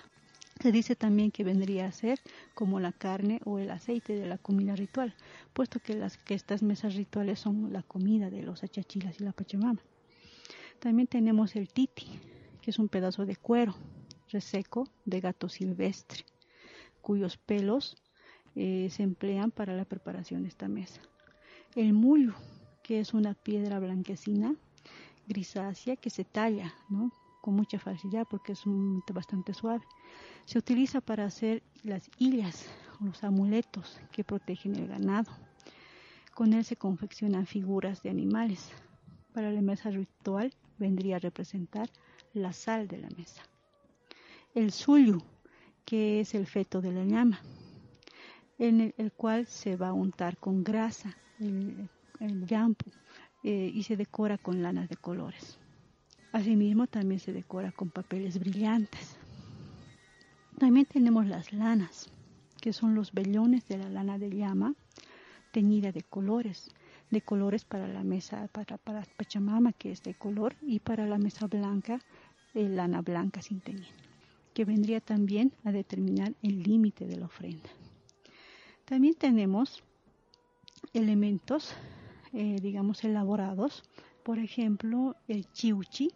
Se 0.60 0.72
dice 0.72 0.94
también 0.94 1.30
que 1.30 1.42
vendría 1.42 1.86
a 1.86 1.92
ser 1.92 2.20
como 2.54 2.80
la 2.80 2.92
carne 2.92 3.40
o 3.46 3.58
el 3.58 3.70
aceite 3.70 4.14
de 4.14 4.26
la 4.26 4.36
comida 4.36 4.76
ritual, 4.76 5.14
puesto 5.54 5.80
que, 5.80 5.94
las, 5.94 6.18
que 6.18 6.34
estas 6.34 6.62
mesas 6.62 6.94
rituales 6.96 7.40
son 7.40 7.72
la 7.72 7.82
comida 7.82 8.28
de 8.28 8.42
los 8.42 8.62
achachilas 8.62 9.20
y 9.20 9.24
la 9.24 9.32
pachamama. 9.32 9.80
También 10.78 11.08
tenemos 11.08 11.56
el 11.56 11.68
titi, 11.68 12.06
que 12.60 12.70
es 12.70 12.78
un 12.78 12.88
pedazo 12.88 13.24
de 13.24 13.36
cuero 13.36 13.74
reseco 14.28 14.86
de 15.06 15.20
gato 15.20 15.48
silvestre, 15.48 16.24
cuyos 17.00 17.38
pelos 17.38 17.96
eh, 18.54 18.88
se 18.90 19.02
emplean 19.02 19.50
para 19.50 19.74
la 19.74 19.86
preparación 19.86 20.42
de 20.42 20.48
esta 20.48 20.68
mesa. 20.68 21.00
El 21.74 21.94
mullo, 21.94 22.34
que 22.82 23.00
es 23.00 23.14
una 23.14 23.32
piedra 23.32 23.78
blanquecina 23.78 24.54
grisácea 25.26 25.96
que 25.96 26.10
se 26.10 26.24
talla 26.24 26.74
¿no? 26.88 27.12
Con 27.40 27.54
mucha 27.54 27.78
facilidad 27.78 28.26
porque 28.28 28.52
es 28.52 28.66
un, 28.66 29.02
bastante 29.12 29.54
suave. 29.54 29.84
Se 30.44 30.58
utiliza 30.58 31.00
para 31.00 31.24
hacer 31.24 31.62
las 31.82 32.10
hillas, 32.18 32.66
los 33.00 33.24
amuletos 33.24 34.00
que 34.12 34.24
protegen 34.24 34.76
el 34.76 34.88
ganado. 34.88 35.30
Con 36.34 36.52
él 36.52 36.64
se 36.64 36.76
confeccionan 36.76 37.46
figuras 37.46 38.02
de 38.02 38.10
animales. 38.10 38.70
Para 39.32 39.50
la 39.50 39.60
mesa 39.62 39.90
ritual 39.90 40.52
vendría 40.78 41.16
a 41.16 41.20
representar 41.20 41.88
la 42.32 42.52
sal 42.52 42.88
de 42.88 42.98
la 42.98 43.08
mesa. 43.10 43.42
El 44.54 44.72
suyu, 44.72 45.22
que 45.84 46.20
es 46.20 46.34
el 46.34 46.46
feto 46.46 46.80
de 46.80 46.92
la 46.92 47.04
llama, 47.04 47.40
en 48.58 48.92
el, 48.96 49.12
cual 49.12 49.46
se 49.46 49.76
va 49.76 49.88
a 49.88 49.92
untar 49.92 50.36
con 50.36 50.62
grasa 50.62 51.16
el, 51.38 51.88
el 52.18 52.46
eh, 53.42 53.70
y 53.72 53.82
se 53.84 53.96
decora 53.96 54.36
con 54.36 54.62
lanas 54.62 54.88
de 54.88 54.96
colores. 54.96 55.59
Asimismo, 56.32 56.86
también 56.86 57.20
se 57.20 57.32
decora 57.32 57.72
con 57.72 57.90
papeles 57.90 58.38
brillantes. 58.38 59.16
También 60.58 60.86
tenemos 60.86 61.26
las 61.26 61.52
lanas, 61.52 62.10
que 62.60 62.72
son 62.72 62.94
los 62.94 63.12
vellones 63.12 63.66
de 63.66 63.78
la 63.78 63.88
lana 63.88 64.18
de 64.18 64.30
llama 64.30 64.74
teñida 65.52 65.90
de 65.90 66.02
colores, 66.02 66.70
de 67.10 67.22
colores 67.22 67.64
para 67.64 67.88
la 67.88 68.04
mesa, 68.04 68.48
para, 68.52 68.78
para 68.78 69.02
Pachamama, 69.16 69.72
que 69.72 69.90
es 69.90 70.02
de 70.02 70.14
color, 70.14 70.54
y 70.62 70.78
para 70.78 71.06
la 71.06 71.18
mesa 71.18 71.48
blanca, 71.48 72.00
eh, 72.54 72.68
lana 72.68 73.02
blanca 73.02 73.42
sin 73.42 73.60
teñir, 73.60 73.88
que 74.54 74.64
vendría 74.64 75.00
también 75.00 75.52
a 75.64 75.72
determinar 75.72 76.34
el 76.42 76.62
límite 76.62 77.06
de 77.06 77.16
la 77.16 77.26
ofrenda. 77.26 77.68
También 78.84 79.14
tenemos 79.14 79.82
elementos 80.92 81.74
eh, 82.32 82.58
digamos, 82.62 83.02
elaborados. 83.02 83.82
Por 84.22 84.38
ejemplo, 84.38 85.16
el 85.26 85.50
chiuchi, 85.52 86.10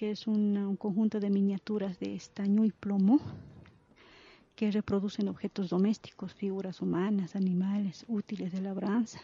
que 0.00 0.12
es 0.12 0.26
un, 0.26 0.78
conjunto 0.78 1.20
de 1.20 1.28
miniaturas 1.28 2.00
de 2.00 2.14
estaño 2.14 2.64
y 2.64 2.70
plomo 2.70 3.20
que 4.56 4.70
reproducen 4.70 5.28
objetos 5.28 5.68
domésticos, 5.68 6.32
figuras 6.32 6.80
humanas, 6.80 7.36
animales, 7.36 8.06
útiles 8.08 8.50
de 8.50 8.62
labranza, 8.62 9.20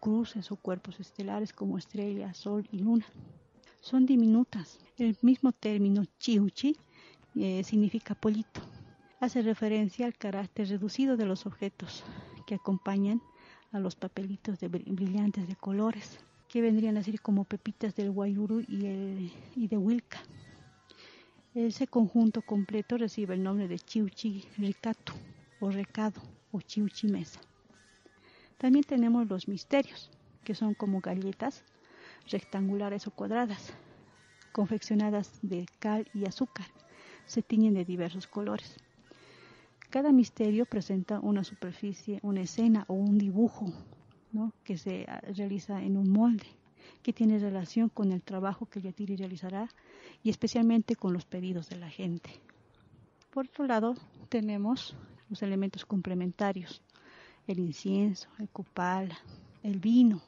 cruces 0.00 0.52
o 0.52 0.56
cuerpos 0.56 1.00
estelares 1.00 1.54
como 1.54 1.78
estrellas, 1.78 2.36
sol 2.36 2.68
y 2.70 2.80
luna. 2.80 3.06
Son 3.80 4.04
diminutas. 4.04 4.78
El 4.98 5.16
mismo 5.22 5.50
término 5.52 6.04
chiuchi 6.18 6.76
eh, 7.34 7.64
significa 7.64 8.14
pollito. 8.14 8.60
Hace 9.18 9.40
referencia 9.40 10.04
al 10.04 10.18
carácter 10.18 10.68
reducido 10.68 11.16
de 11.16 11.24
los 11.24 11.46
objetos 11.46 12.04
que 12.46 12.56
acompañan 12.56 13.22
a 13.72 13.80
los 13.80 13.96
papelitos 13.96 14.60
de 14.60 14.68
brillantes 14.68 15.48
de 15.48 15.56
colores, 15.56 16.20
que 16.52 16.60
vendrían 16.60 16.98
a 16.98 17.02
ser 17.02 17.18
como 17.22 17.44
pepitas 17.44 17.94
del 17.94 18.10
guayuru 18.10 18.60
y, 18.68 18.84
el, 18.84 19.32
y 19.56 19.68
de 19.68 19.78
Wilca. 19.78 20.20
Ese 21.54 21.86
conjunto 21.86 22.42
completo 22.42 22.98
recibe 22.98 23.32
el 23.32 23.42
nombre 23.42 23.68
de 23.68 23.78
chiuchi 23.78 24.44
ricatu 24.58 25.14
o 25.60 25.70
recado 25.70 26.20
o 26.50 26.60
chiuchi 26.60 27.08
mesa. 27.08 27.40
También 28.58 28.84
tenemos 28.84 29.26
los 29.30 29.48
misterios, 29.48 30.10
que 30.44 30.54
son 30.54 30.74
como 30.74 31.00
galletas 31.00 31.64
rectangulares 32.30 33.06
o 33.06 33.12
cuadradas, 33.12 33.72
confeccionadas 34.52 35.38
de 35.40 35.64
cal 35.78 36.06
y 36.12 36.26
azúcar. 36.26 36.66
Se 37.24 37.40
tiñen 37.40 37.72
de 37.72 37.86
diversos 37.86 38.26
colores. 38.26 38.76
Cada 39.88 40.12
misterio 40.12 40.66
presenta 40.66 41.18
una 41.18 41.44
superficie, 41.44 42.18
una 42.22 42.42
escena 42.42 42.84
o 42.88 42.92
un 42.92 43.16
dibujo 43.16 43.72
que 44.64 44.78
se 44.78 45.04
ah, 45.08 45.20
realiza 45.36 45.82
en 45.82 45.96
un 45.96 46.10
molde, 46.10 46.46
que 47.02 47.12
tiene 47.12 47.38
relación 47.38 47.88
con 47.88 48.12
el 48.12 48.22
trabajo 48.22 48.66
que 48.66 48.80
yatiri 48.80 49.16
realizará 49.16 49.68
y 50.22 50.30
especialmente 50.30 50.96
con 50.96 51.12
los 51.12 51.24
pedidos 51.24 51.68
de 51.68 51.76
la 51.76 51.90
gente. 51.90 52.30
Por 53.32 53.46
otro 53.46 53.66
lado, 53.66 53.94
tenemos 54.28 54.94
los 55.28 55.42
elementos 55.42 55.84
complementarios, 55.84 56.82
el 57.46 57.58
incienso, 57.58 58.28
el 58.38 58.48
copal, 58.48 59.12
el 59.62 59.78
vino 59.78 60.20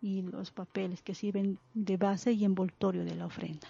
y 0.00 0.22
los 0.22 0.50
papeles 0.50 1.02
que 1.02 1.14
sirven 1.14 1.58
de 1.74 1.96
base 1.96 2.32
y 2.32 2.44
envoltorio 2.44 3.04
de 3.04 3.16
la 3.16 3.26
ofrenda. 3.26 3.68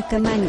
Chacamani. 0.00 0.48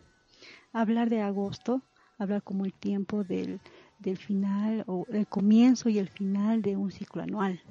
Hablar 0.73 1.09
de 1.09 1.21
agosto, 1.21 1.81
hablar 2.17 2.43
como 2.43 2.65
el 2.65 2.73
tiempo 2.73 3.23
del, 3.23 3.59
del 3.99 4.17
final 4.17 4.83
o 4.87 5.05
el 5.09 5.27
comienzo 5.27 5.89
y 5.89 5.99
el 5.99 6.09
final 6.09 6.61
de 6.61 6.75
un 6.75 6.91
ciclo 6.91 7.21
anual. 7.23 7.61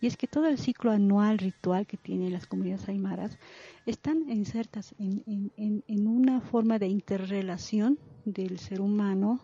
Y 0.00 0.06
es 0.06 0.16
que 0.16 0.26
todo 0.26 0.46
el 0.46 0.58
ciclo 0.58 0.90
anual 0.90 1.38
ritual 1.38 1.86
que 1.86 1.96
tienen 1.96 2.32
las 2.32 2.46
comunidades 2.46 2.88
aymaras 2.88 3.38
están 3.84 4.30
insertas 4.30 4.94
en, 4.98 5.22
en, 5.56 5.84
en 5.86 6.06
una 6.06 6.40
forma 6.40 6.78
de 6.78 6.88
interrelación 6.88 7.98
del 8.24 8.58
ser 8.58 8.80
humano 8.80 9.40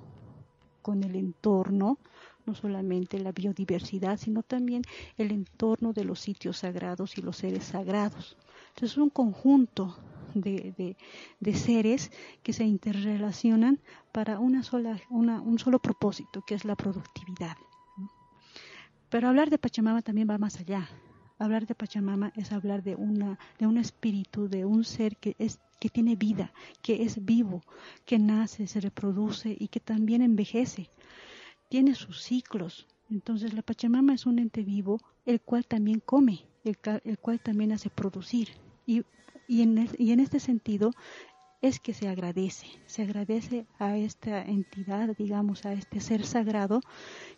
con 0.81 1.05
el 1.05 1.15
entorno, 1.17 1.99
no 2.45 2.55
solamente 2.55 3.19
la 3.19 3.33
biodiversidad, 3.33 4.19
sino 4.19 4.43
también 4.43 4.83
el 5.17 5.31
entorno 5.31 5.93
de 5.93 6.05
los 6.05 6.21
sitios 6.21 6.59
sagrados 6.59 7.17
y 7.19 7.23
los 7.23 7.37
seres 7.37 7.65
sagrados. 7.65 8.37
Entonces 8.71 8.93
es 8.93 8.99
un 8.99 9.11
conjunto 9.11 9.97
de, 10.35 10.97
de, 11.41 11.55
seres 11.55 12.11
que 12.43 12.53
se 12.53 12.65
interrelacionan 12.65 13.81
para 14.13 14.39
una 14.39 14.63
sola, 14.63 15.01
una, 15.11 15.41
un 15.41 15.59
solo 15.59 15.79
propósito, 15.79 16.43
que 16.47 16.55
es 16.55 16.65
la 16.65 16.77
productividad. 16.77 17.57
Pero 19.09 19.29
hablar 19.29 19.51
de 19.51 19.59
Pachamama 19.59 20.03
también 20.03 20.29
va 20.29 20.39
más 20.39 20.59
allá. 20.59 20.89
Hablar 21.39 21.67
de 21.67 21.75
Pachamama 21.75 22.33
es 22.37 22.53
hablar 22.53 22.83
de, 22.83 22.95
una, 22.95 23.39
de 23.59 23.67
un 23.67 23.77
espíritu, 23.77 24.49
de 24.49 24.65
un 24.65 24.85
ser 24.85 25.17
que, 25.17 25.35
es, 25.39 25.61
que 25.81 25.89
tiene 25.89 26.17
vida, 26.17 26.53
que 26.83 27.03
es 27.03 27.25
vivo, 27.25 27.63
que 28.07 28.19
nace, 28.19 28.67
se 28.67 28.81
reproduce 28.81 29.55
y 29.59 29.69
que 29.69 29.81
también 29.81 30.23
envejece 30.23 30.91
tiene 31.73 31.95
sus 31.95 32.21
ciclos. 32.21 32.87
Entonces 33.11 33.55
la 33.55 33.63
Pachamama 33.63 34.13
es 34.13 34.27
un 34.27 34.39
ente 34.39 34.63
vivo, 34.63 35.01
el 35.25 35.41
cual 35.41 35.65
también 35.65 36.01
come, 36.05 36.45
el, 36.65 36.77
cual 37.19 37.41
también 37.41 37.73
hace 37.73 37.89
producir. 37.89 38.49
Y, 38.85 39.05
y, 39.53 39.61
en, 39.61 39.89
y 39.99 40.13
en 40.13 40.21
este 40.21 40.41
sentido 40.41 40.93
es 41.61 41.79
que 41.79 41.93
se 41.93 42.09
agradece, 42.09 42.67
se 42.87 43.03
agradece 43.03 43.67
a 43.79 43.99
esta 43.99 44.43
entidad, 44.43 45.15
digamos, 45.17 45.67
a 45.67 45.75
este 45.75 46.01
ser 46.01 46.25
sagrado 46.25 46.81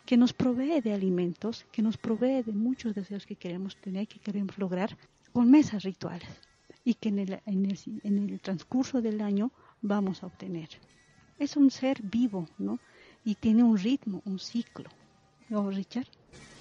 que 0.05 0.15
nos 0.15 0.31
provee 0.31 0.79
de 0.81 0.93
alimentos, 0.93 1.65
que 1.73 1.81
nos 1.81 1.97
provee 1.97 2.41
de 2.41 2.53
muchos 2.53 2.95
deseos 2.95 3.25
que 3.25 3.35
queremos 3.35 3.75
tener, 3.75 4.07
que 4.07 4.19
queremos 4.19 4.57
lograr 4.57 4.97
con 5.33 5.51
mesas 5.51 5.83
rituales 5.83 6.29
y 6.85 6.93
que 6.93 7.09
en 7.09 7.19
el, 7.19 7.41
en 7.45 7.65
el, 7.65 7.77
en 8.03 8.29
el 8.29 8.39
transcurso 8.39 9.01
del 9.01 9.19
año 9.19 9.51
vamos 9.81 10.23
a 10.23 10.27
obtener. 10.27 10.69
Es 11.37 11.57
un 11.57 11.69
ser 11.69 12.01
vivo, 12.01 12.47
¿no? 12.57 12.79
Y 13.25 13.35
tiene 13.35 13.61
un 13.63 13.77
ritmo, 13.77 14.21
un 14.23 14.39
ciclo. 14.39 14.89
¿No, 15.49 15.69
Richard? 15.69 16.07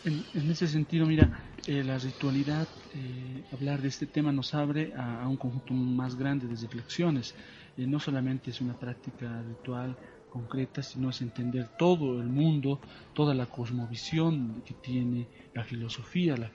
En, 0.05 0.51
ese 0.51 0.69
sentido, 0.69 1.07
mira, 1.07 1.31
eh, 1.67 1.83
la 1.83 1.97
ritualidad, 1.97 2.69
eh, 2.95 3.43
hablar 3.55 3.81
de 3.81 3.89
este 3.89 4.05
tema 4.05 4.33
nos 4.33 4.53
abre 4.53 4.93
a, 4.95 5.27
un 5.27 5.39
conjunto 5.39 5.73
más 5.73 6.15
grande 6.15 6.47
de 6.47 6.57
reflexiones. 6.57 7.35
Eh, 7.79 7.87
no 7.87 7.99
solamente 7.99 8.51
es 8.51 8.61
una 8.61 8.79
práctica 8.79 9.41
ritual 9.41 9.97
concreta, 10.29 10.83
sino 10.83 11.09
es 11.09 11.23
entender 11.23 11.69
todo 11.79 12.21
el 12.21 12.29
mundo, 12.29 12.81
toda 13.15 13.33
la 13.35 13.47
cosmovisión 13.47 14.63
que 14.67 14.75
tiene 14.75 15.27
la 15.55 15.65
filosofía 15.65 16.37
la 16.37 16.51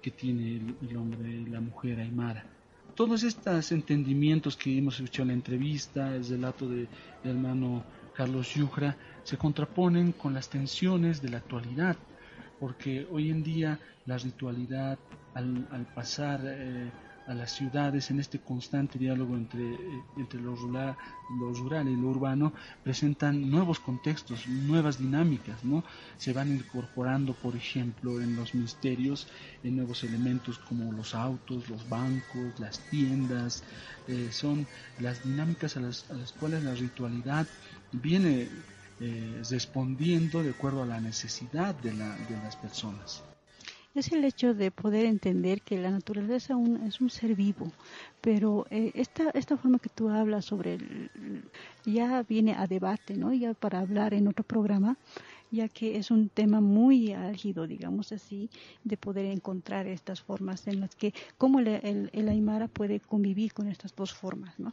que 0.00 0.10
tiene 0.12 0.62
el, 0.80 0.96
hombre 0.96 1.28
y 1.28 1.46
la 1.46 1.60
mujer 1.60 2.00
aymara. 2.00 2.46
Todos 2.94 3.24
estos 3.24 3.72
entendimientos 3.72 4.56
que 4.56 4.78
hemos 4.78 4.94
escuchado 4.94 5.24
en 5.24 5.28
la 5.28 5.34
entrevista, 5.34 6.16
el 6.16 6.26
relato 6.26 6.66
del 6.66 6.88
hermano 7.24 7.84
Carlos 8.14 8.54
Yucra, 8.54 8.96
se 9.22 9.36
contraponen 9.36 10.12
con 10.12 10.32
las 10.32 10.48
tensiones 10.48 11.20
de 11.20 11.28
la 11.28 11.38
actualidad 11.38 11.98
porque 12.60 13.06
hoy 13.10 13.30
en 13.30 13.42
día 13.42 13.78
la 14.06 14.18
ritualidad 14.18 14.98
al, 15.34 15.86
pasar 15.94 16.40
eh, 16.44 16.90
a 17.26 17.34
las 17.34 17.52
ciudades 17.52 18.10
en 18.10 18.20
este 18.20 18.38
constante 18.38 18.98
diálogo 18.98 19.36
entre, 19.36 19.74
eh, 19.74 20.02
entre 20.16 20.40
lo, 20.40 20.54
rural, 20.54 20.96
lo 21.38 21.52
rural 21.52 21.88
y 21.88 21.96
lo 21.96 22.08
urbano 22.08 22.52
presentan 22.84 23.50
nuevos 23.50 23.80
contextos, 23.80 24.46
nuevas 24.46 24.98
dinámicas, 24.98 25.64
¿no? 25.64 25.82
Se 26.16 26.32
van 26.32 26.52
incorporando, 26.52 27.34
por 27.34 27.56
ejemplo, 27.56 28.20
en 28.20 28.36
los 28.36 28.54
misterios, 28.54 29.26
en 29.64 29.76
nuevos 29.76 30.04
elementos 30.04 30.58
como 30.58 30.92
los 30.92 31.14
autos, 31.14 31.68
los 31.68 31.88
bancos, 31.88 32.58
las 32.58 32.78
tiendas, 32.90 33.64
eh, 34.06 34.28
son 34.30 34.66
las 35.00 35.24
dinámicas 35.24 35.76
a 35.76 35.80
las, 35.80 36.10
a 36.10 36.14
las 36.14 36.32
cuales 36.32 36.62
la 36.62 36.74
ritualidad 36.74 37.46
viene 37.92 38.48
eh, 39.00 39.42
respondiendo 39.50 40.42
de 40.42 40.50
acuerdo 40.50 40.82
a 40.82 40.86
la 40.86 41.00
necesidad 41.00 41.74
de, 41.76 41.92
la, 41.94 42.16
de 42.16 42.36
las 42.42 42.56
personas. 42.56 43.22
Es 43.96 44.12
el 44.12 44.24
hecho 44.24 44.52
de 44.52 44.70
poder 44.70 45.06
entender 45.06 45.62
que 45.62 45.78
la 45.78 45.90
naturaleza 45.90 46.54
es 46.86 47.00
un 47.00 47.08
ser 47.08 47.34
vivo, 47.34 47.72
pero 48.20 48.66
eh, 48.68 48.90
esta, 48.94 49.30
esta 49.30 49.56
forma 49.56 49.78
que 49.78 49.88
tú 49.88 50.10
hablas 50.10 50.44
sobre, 50.44 50.78
ya 51.86 52.22
viene 52.22 52.54
a 52.54 52.66
debate, 52.66 53.16
¿no? 53.16 53.32
Ya 53.32 53.54
para 53.54 53.80
hablar 53.80 54.12
en 54.12 54.28
otro 54.28 54.44
programa, 54.44 54.98
ya 55.50 55.68
que 55.68 55.96
es 55.96 56.10
un 56.10 56.28
tema 56.28 56.60
muy 56.60 57.12
álgido, 57.12 57.66
digamos 57.66 58.12
así, 58.12 58.50
de 58.84 58.98
poder 58.98 59.24
encontrar 59.26 59.86
estas 59.86 60.20
formas 60.20 60.66
en 60.66 60.80
las 60.80 60.94
que, 60.94 61.14
cómo 61.38 61.60
el, 61.60 62.10
el, 62.12 62.28
Aymara 62.28 62.68
puede 62.68 63.00
convivir 63.00 63.54
con 63.54 63.66
estas 63.66 63.94
dos 63.96 64.12
formas, 64.12 64.58
¿no? 64.58 64.72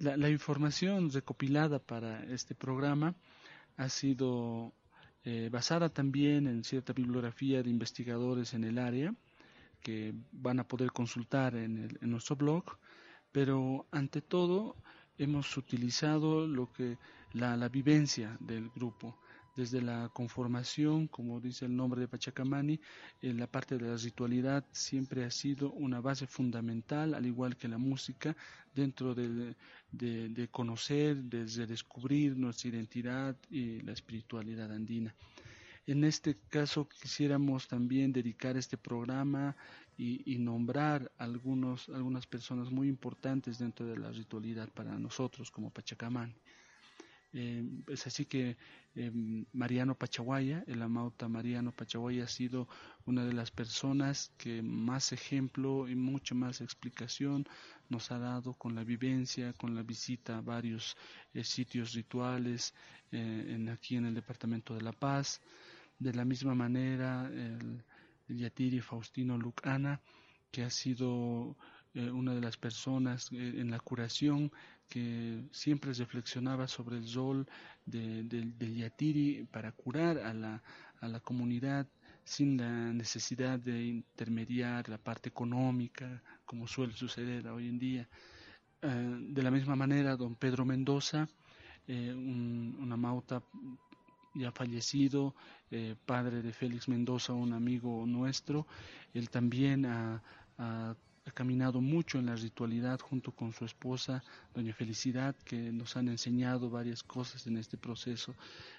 La, 0.00 0.30
información 0.30 1.10
recopilada 1.12 1.78
para 1.78 2.24
este 2.24 2.54
programa 2.54 3.14
ha 3.76 3.90
sido 3.90 4.72
eh, 5.24 5.50
basada 5.52 5.90
también 5.90 6.46
en 6.46 6.64
cierta 6.64 6.94
bibliografía 6.94 7.62
de 7.62 7.68
investigadores 7.68 8.54
en 8.54 8.64
el 8.64 8.78
área 8.78 9.14
que 9.82 10.14
van 10.32 10.58
a 10.58 10.64
poder 10.66 10.90
consultar 10.92 11.54
en, 11.54 11.98
en 12.00 12.10
nuestro 12.10 12.34
blog, 12.34 12.64
pero 13.30 13.86
ante 13.90 14.22
todo 14.22 14.74
hemos 15.18 15.54
utilizado 15.58 16.46
lo 16.46 16.72
que 16.72 16.96
la, 17.34 17.54
la 17.58 17.68
vivencia 17.68 18.38
del 18.40 18.70
grupo 18.70 19.18
desde 19.56 19.82
la 19.82 20.08
conformación, 20.12 21.08
como 21.08 21.40
dice 21.40 21.66
el 21.66 21.76
nombre 21.76 22.00
de 22.00 22.08
Pachacamani, 22.08 22.80
en 23.22 23.38
la 23.38 23.46
parte 23.46 23.76
de 23.76 23.88
la 23.88 23.96
ritualidad 23.96 24.64
siempre 24.72 25.24
ha 25.24 25.30
sido 25.30 25.72
una 25.72 26.00
base 26.00 26.26
fundamental, 26.26 27.14
al 27.14 27.26
igual 27.26 27.56
que 27.56 27.68
la 27.68 27.78
música, 27.78 28.36
dentro 28.74 29.14
de, 29.14 29.56
conocer, 30.50 31.16
de 31.16 31.66
descubrir 31.66 32.36
nuestra 32.36 32.70
identidad 32.70 33.36
y 33.50 33.80
la 33.80 33.92
espiritualidad 33.92 34.72
andina. 34.72 35.14
En 35.86 36.04
este 36.04 36.36
caso 36.48 36.88
quisiéramos 36.88 37.66
también 37.66 38.12
dedicar 38.12 38.56
este 38.56 38.76
programa 38.76 39.56
y, 39.96 40.38
nombrar 40.38 41.10
algunos, 41.18 41.88
algunas 41.90 42.26
personas 42.26 42.70
muy 42.70 42.88
importantes 42.88 43.58
dentro 43.58 43.84
de 43.86 43.98
la 43.98 44.10
ritualidad 44.10 44.68
para 44.70 44.98
nosotros 44.98 45.50
como 45.50 45.70
Pachacamani. 45.70 46.34
Eh, 47.32 47.64
es 47.86 48.06
así 48.06 48.24
que 48.26 48.56
eh, 48.96 49.10
Mariano 49.52 49.94
Pachaguaya, 49.94 50.64
el 50.66 50.82
amauta 50.82 51.28
Mariano 51.28 51.70
Pachaguaya 51.70 52.24
ha 52.24 52.28
sido 52.28 52.68
una 53.06 53.24
de 53.24 53.32
las 53.32 53.52
personas 53.52 54.32
que 54.36 54.62
más 54.62 55.12
ejemplo 55.12 55.88
y 55.88 55.94
mucha 55.94 56.34
más 56.34 56.60
explicación 56.60 57.46
nos 57.88 58.10
ha 58.10 58.18
dado 58.18 58.54
con 58.54 58.74
la 58.74 58.82
vivencia, 58.82 59.52
con 59.52 59.76
la 59.76 59.82
visita 59.82 60.38
a 60.38 60.40
varios 60.40 60.96
eh, 61.32 61.44
sitios 61.44 61.92
rituales 61.92 62.74
en, 63.12 63.68
aquí 63.68 63.96
en 63.96 64.06
el 64.06 64.14
Departamento 64.14 64.74
de 64.74 64.82
La 64.82 64.92
Paz. 64.92 65.40
De 65.98 66.14
la 66.14 66.24
misma 66.24 66.54
manera, 66.54 67.26
el, 67.26 67.84
el 68.28 68.36
Yatiri 68.36 68.80
Faustino 68.80 69.36
Lucana, 69.36 70.00
que 70.50 70.62
ha 70.62 70.70
sido 70.70 71.56
una 71.94 72.34
de 72.34 72.40
las 72.40 72.56
personas 72.56 73.30
en 73.32 73.70
la 73.70 73.80
curación 73.80 74.52
que 74.90 75.40
siempre 75.52 75.94
reflexionaba 75.94 76.66
sobre 76.68 76.98
el 76.98 77.10
rol 77.14 77.46
de, 77.86 78.24
del 78.24 78.74
Yatiri 78.74 79.46
para 79.50 79.72
curar 79.72 80.18
a 80.18 80.34
la, 80.34 80.62
a 81.00 81.08
la 81.08 81.20
comunidad 81.20 81.86
sin 82.24 82.58
la 82.58 82.92
necesidad 82.92 83.58
de 83.58 83.86
intermediar 83.86 84.88
la 84.88 84.98
parte 84.98 85.28
económica, 85.28 86.22
como 86.44 86.66
suele 86.66 86.92
suceder 86.92 87.46
hoy 87.48 87.68
en 87.68 87.78
día. 87.78 88.08
Eh, 88.82 89.16
de 89.30 89.42
la 89.42 89.50
misma 89.50 89.76
manera, 89.76 90.16
don 90.16 90.34
Pedro 90.34 90.64
Mendoza, 90.64 91.28
eh, 91.86 92.12
un, 92.12 92.76
una 92.80 92.96
mauta 92.96 93.42
ya 94.34 94.52
fallecido, 94.52 95.34
eh, 95.70 95.96
padre 96.06 96.42
de 96.42 96.52
Félix 96.52 96.88
Mendoza, 96.88 97.32
un 97.32 97.52
amigo 97.52 98.04
nuestro, 98.06 98.66
él 99.14 99.28
también 99.28 99.86
ha, 99.86 100.22
ha 100.58 100.94
ha 101.30 101.32
caminado 101.32 101.80
mucho 101.80 102.18
en 102.18 102.26
la 102.26 102.34
ritualidad 102.34 102.98
junto 103.00 103.30
con 103.30 103.52
su 103.52 103.64
esposa, 103.64 104.22
doña 104.52 104.74
Felicidad, 104.74 105.36
que 105.44 105.70
nos 105.70 105.96
han 105.96 106.08
enseñado 106.08 106.70
varias 106.70 107.04
cosas 107.04 107.46
en 107.46 107.56
este 107.56 107.76
proceso. 107.76 108.34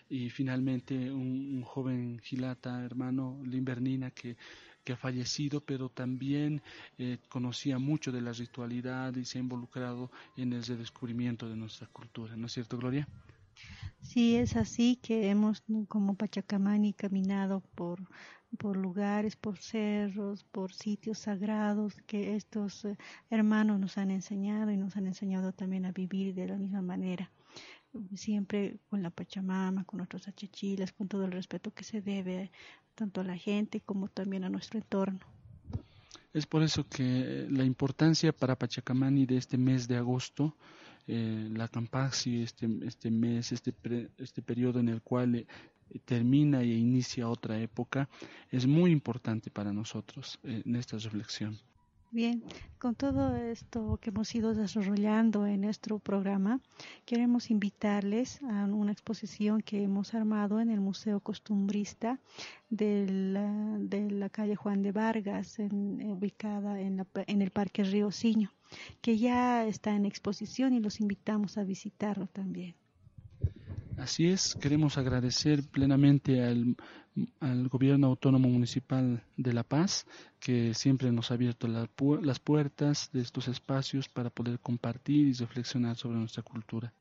Y 0.10 0.30
finalmente 0.30 0.94
un, 1.12 1.62
joven 1.64 2.20
gilata, 2.20 2.84
hermano 2.84 3.40
Limbernina, 3.46 4.12
que, 4.12 4.36
que 4.84 4.92
ha 4.94 4.98
fallecido, 4.98 5.62
pero 5.62 5.88
también 5.88 6.62
eh, 6.98 7.20
conocía 7.30 7.80
mucho 7.80 8.12
de 8.12 8.22
la 8.22 8.34
ritualidad 8.34 9.16
y 9.16 9.24
se 9.24 9.38
ha 9.38 9.42
involucrado 9.42 10.12
en 10.36 10.52
el 10.52 10.64
redescubrimiento 10.64 11.48
de 11.48 11.56
nuestra 11.56 11.88
cultura. 11.88 12.36
¿No 12.36 12.48
es 12.48 12.52
cierto, 12.52 12.78
Gloria? 12.78 13.08
Sí, 14.02 14.36
es 14.36 14.56
así 14.56 14.96
que 14.96 15.30
hemos 15.30 15.64
como 15.88 16.16
Pachacamani 16.16 16.94
caminado 16.94 17.62
por 17.76 18.02
por 18.58 18.76
lugares, 18.76 19.36
por 19.36 19.58
cerros, 19.58 20.44
por 20.44 20.74
sitios 20.74 21.20
sagrados 21.20 21.96
que 22.06 22.36
estos 22.36 22.86
eh, 22.86 22.98
hermanos 23.30 23.80
nos 23.80 23.98
han 23.98 24.12
enseñado 24.12 24.72
y 24.72 24.78
nos 24.78 24.98
han 24.98 25.08
enseñado 25.08 25.54
también 25.54 25.86
a 25.86 25.92
vivir 25.92 26.34
de 26.34 26.48
la 26.48 26.58
misma 26.58 26.82
manera, 26.82 27.32
siempre 28.16 28.78
con 28.90 29.02
la 29.02 29.10
Pachamama, 29.10 29.86
con 29.86 29.98
nuestros 29.98 30.28
achachilas, 30.28 30.92
con 30.92 31.08
todo 31.08 31.26
el 31.26 31.32
respeto 31.32 31.74
que 31.74 31.84
se 31.84 32.02
debe 32.02 32.52
tanto 32.96 33.22
a 33.22 33.24
la 33.24 33.38
gente 33.38 33.82
como 33.82 34.10
también 34.10 34.44
a 34.44 34.50
nuestro 34.50 34.80
entorno. 34.80 35.20
Es 36.34 36.46
por 36.46 36.64
eso 36.64 36.88
que 36.88 37.48
la 37.50 37.66
importancia 37.66 38.32
para 38.32 38.58
Pachacamani 38.58 39.26
de 39.26 39.38
este 39.38 39.58
mes 39.58 39.88
de 39.88 39.98
agosto 39.98 40.56
eh, 41.08 41.50
la 41.52 41.68
Campasi, 41.68 42.44
este, 42.44 42.70
este 42.86 43.12
mes, 43.12 43.52
este, 43.52 43.74
este 44.18 44.42
periodo 44.42 44.80
en 44.80 44.90
el 44.90 45.02
cual 45.02 45.36
eh, 45.36 45.48
termina 46.06 46.62
e 46.62 46.68
inicia 46.68 47.30
otra 47.30 47.60
época, 47.60 48.08
es 48.50 48.66
muy 48.68 48.92
importante 48.92 49.50
para 49.50 49.74
nosotros 49.74 50.40
eh, 50.44 50.62
en 50.66 50.76
esta 50.76 50.98
reflexión. 50.98 51.60
Bien, 52.14 52.44
con 52.78 52.94
todo 52.94 53.38
esto 53.38 53.98
que 54.02 54.10
hemos 54.10 54.36
ido 54.36 54.54
desarrollando 54.54 55.46
en 55.46 55.62
nuestro 55.62 55.98
programa, 55.98 56.60
queremos 57.06 57.50
invitarles 57.50 58.44
a 58.44 58.66
una 58.66 58.92
exposición 58.92 59.62
que 59.62 59.82
hemos 59.82 60.14
armado 60.14 60.60
en 60.60 60.70
el 60.70 60.82
Museo 60.82 61.22
Costumbrista 61.22 62.20
de 62.70 63.08
la, 63.08 63.80
la 64.10 64.30
calle 64.30 64.58
Juan 64.58 64.82
de 64.82 64.92
Vargas, 64.92 65.58
ubicada 65.60 66.82
en, 66.82 67.06
en 67.28 67.42
el 67.42 67.52
Parque 67.52 67.86
Río 67.86 68.12
Ciño, 68.12 68.52
que 69.02 69.18
ya 69.18 69.66
está 69.66 69.96
en 69.96 70.06
exposición 70.06 70.74
y 70.74 70.80
los 70.80 71.00
invitamos 71.00 71.58
a 71.58 71.64
visitarlo 71.64 72.28
también. 72.28 72.76
Así 73.98 74.28
es, 74.28 74.56
queremos 74.56 74.98
agradecer 74.98 75.64
plenamente 75.64 76.44
al, 76.44 76.76
al, 77.40 77.68
Gobierno 77.68 78.08
Autónomo 78.08 78.50
Municipal 78.50 79.24
de 79.38 79.54
La 79.54 79.64
Paz, 79.64 80.08
que 80.40 80.74
siempre 80.74 81.12
nos 81.12 81.30
ha 81.30 81.36
abierto 81.36 81.68
las 81.68 82.40
puertas 82.40 83.10
de 83.14 83.22
estos 83.22 83.48
espacios 83.48 84.10
para 84.10 84.30
poder 84.30 84.60
compartir 84.60 85.28
y 85.28 85.34
reflexionar 85.34 85.98
sobre 85.98 86.18
nuestra 86.18 86.42
cultura. 86.42 86.94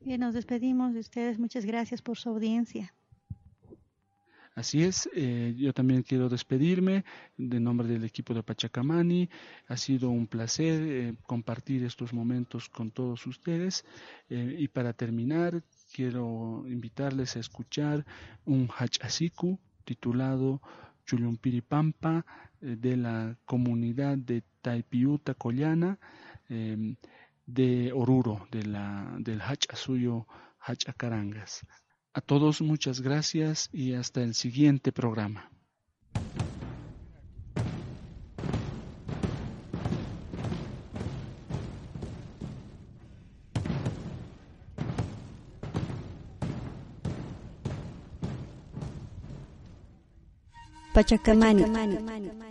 Bien, 0.00 0.20
nos 0.20 0.34
despedimos 0.34 0.94
de 0.94 1.00
ustedes. 1.00 1.38
Muchas 1.38 1.64
gracias 1.64 2.02
por 2.02 2.16
su 2.16 2.30
audiencia. 2.30 2.94
Así 4.58 4.82
es, 4.82 5.08
eh, 5.14 5.54
yo 5.56 5.72
también 5.72 6.02
quiero 6.02 6.28
despedirme 6.28 7.04
de 7.36 7.60
nombre 7.60 7.86
del 7.86 8.02
equipo 8.02 8.34
de 8.34 8.42
Pachacamani. 8.42 9.30
Ha 9.68 9.76
sido 9.76 10.10
un 10.10 10.26
placer 10.26 10.82
eh, 10.82 11.14
compartir 11.22 11.84
estos 11.84 12.12
momentos 12.12 12.68
con 12.68 12.90
todos 12.90 13.24
ustedes. 13.28 13.84
Eh, 14.28 14.56
y 14.58 14.66
para 14.66 14.92
terminar, 14.94 15.62
quiero 15.94 16.64
invitarles 16.66 17.36
a 17.36 17.38
escuchar 17.38 18.04
un 18.46 18.68
hachasiku 18.76 19.60
titulado 19.84 20.60
Chulumpiripampa 21.06 22.26
de 22.60 22.96
la 22.96 23.36
comunidad 23.44 24.18
de 24.18 24.42
Taipiuta 24.60 25.34
Collana 25.34 26.00
de 27.46 27.92
Oruro, 27.92 28.48
de 28.50 28.64
la, 28.64 29.14
del 29.20 29.40
Hachasuyo 29.40 30.26
Hachacarangas. 30.58 31.64
A 32.18 32.20
todos 32.20 32.60
muchas 32.60 33.00
gracias 33.00 33.70
y 33.72 33.94
hasta 33.94 34.24
el 34.24 34.34
siguiente 34.34 34.90
programa. 34.90 35.52
Pachacamani. 50.92 52.47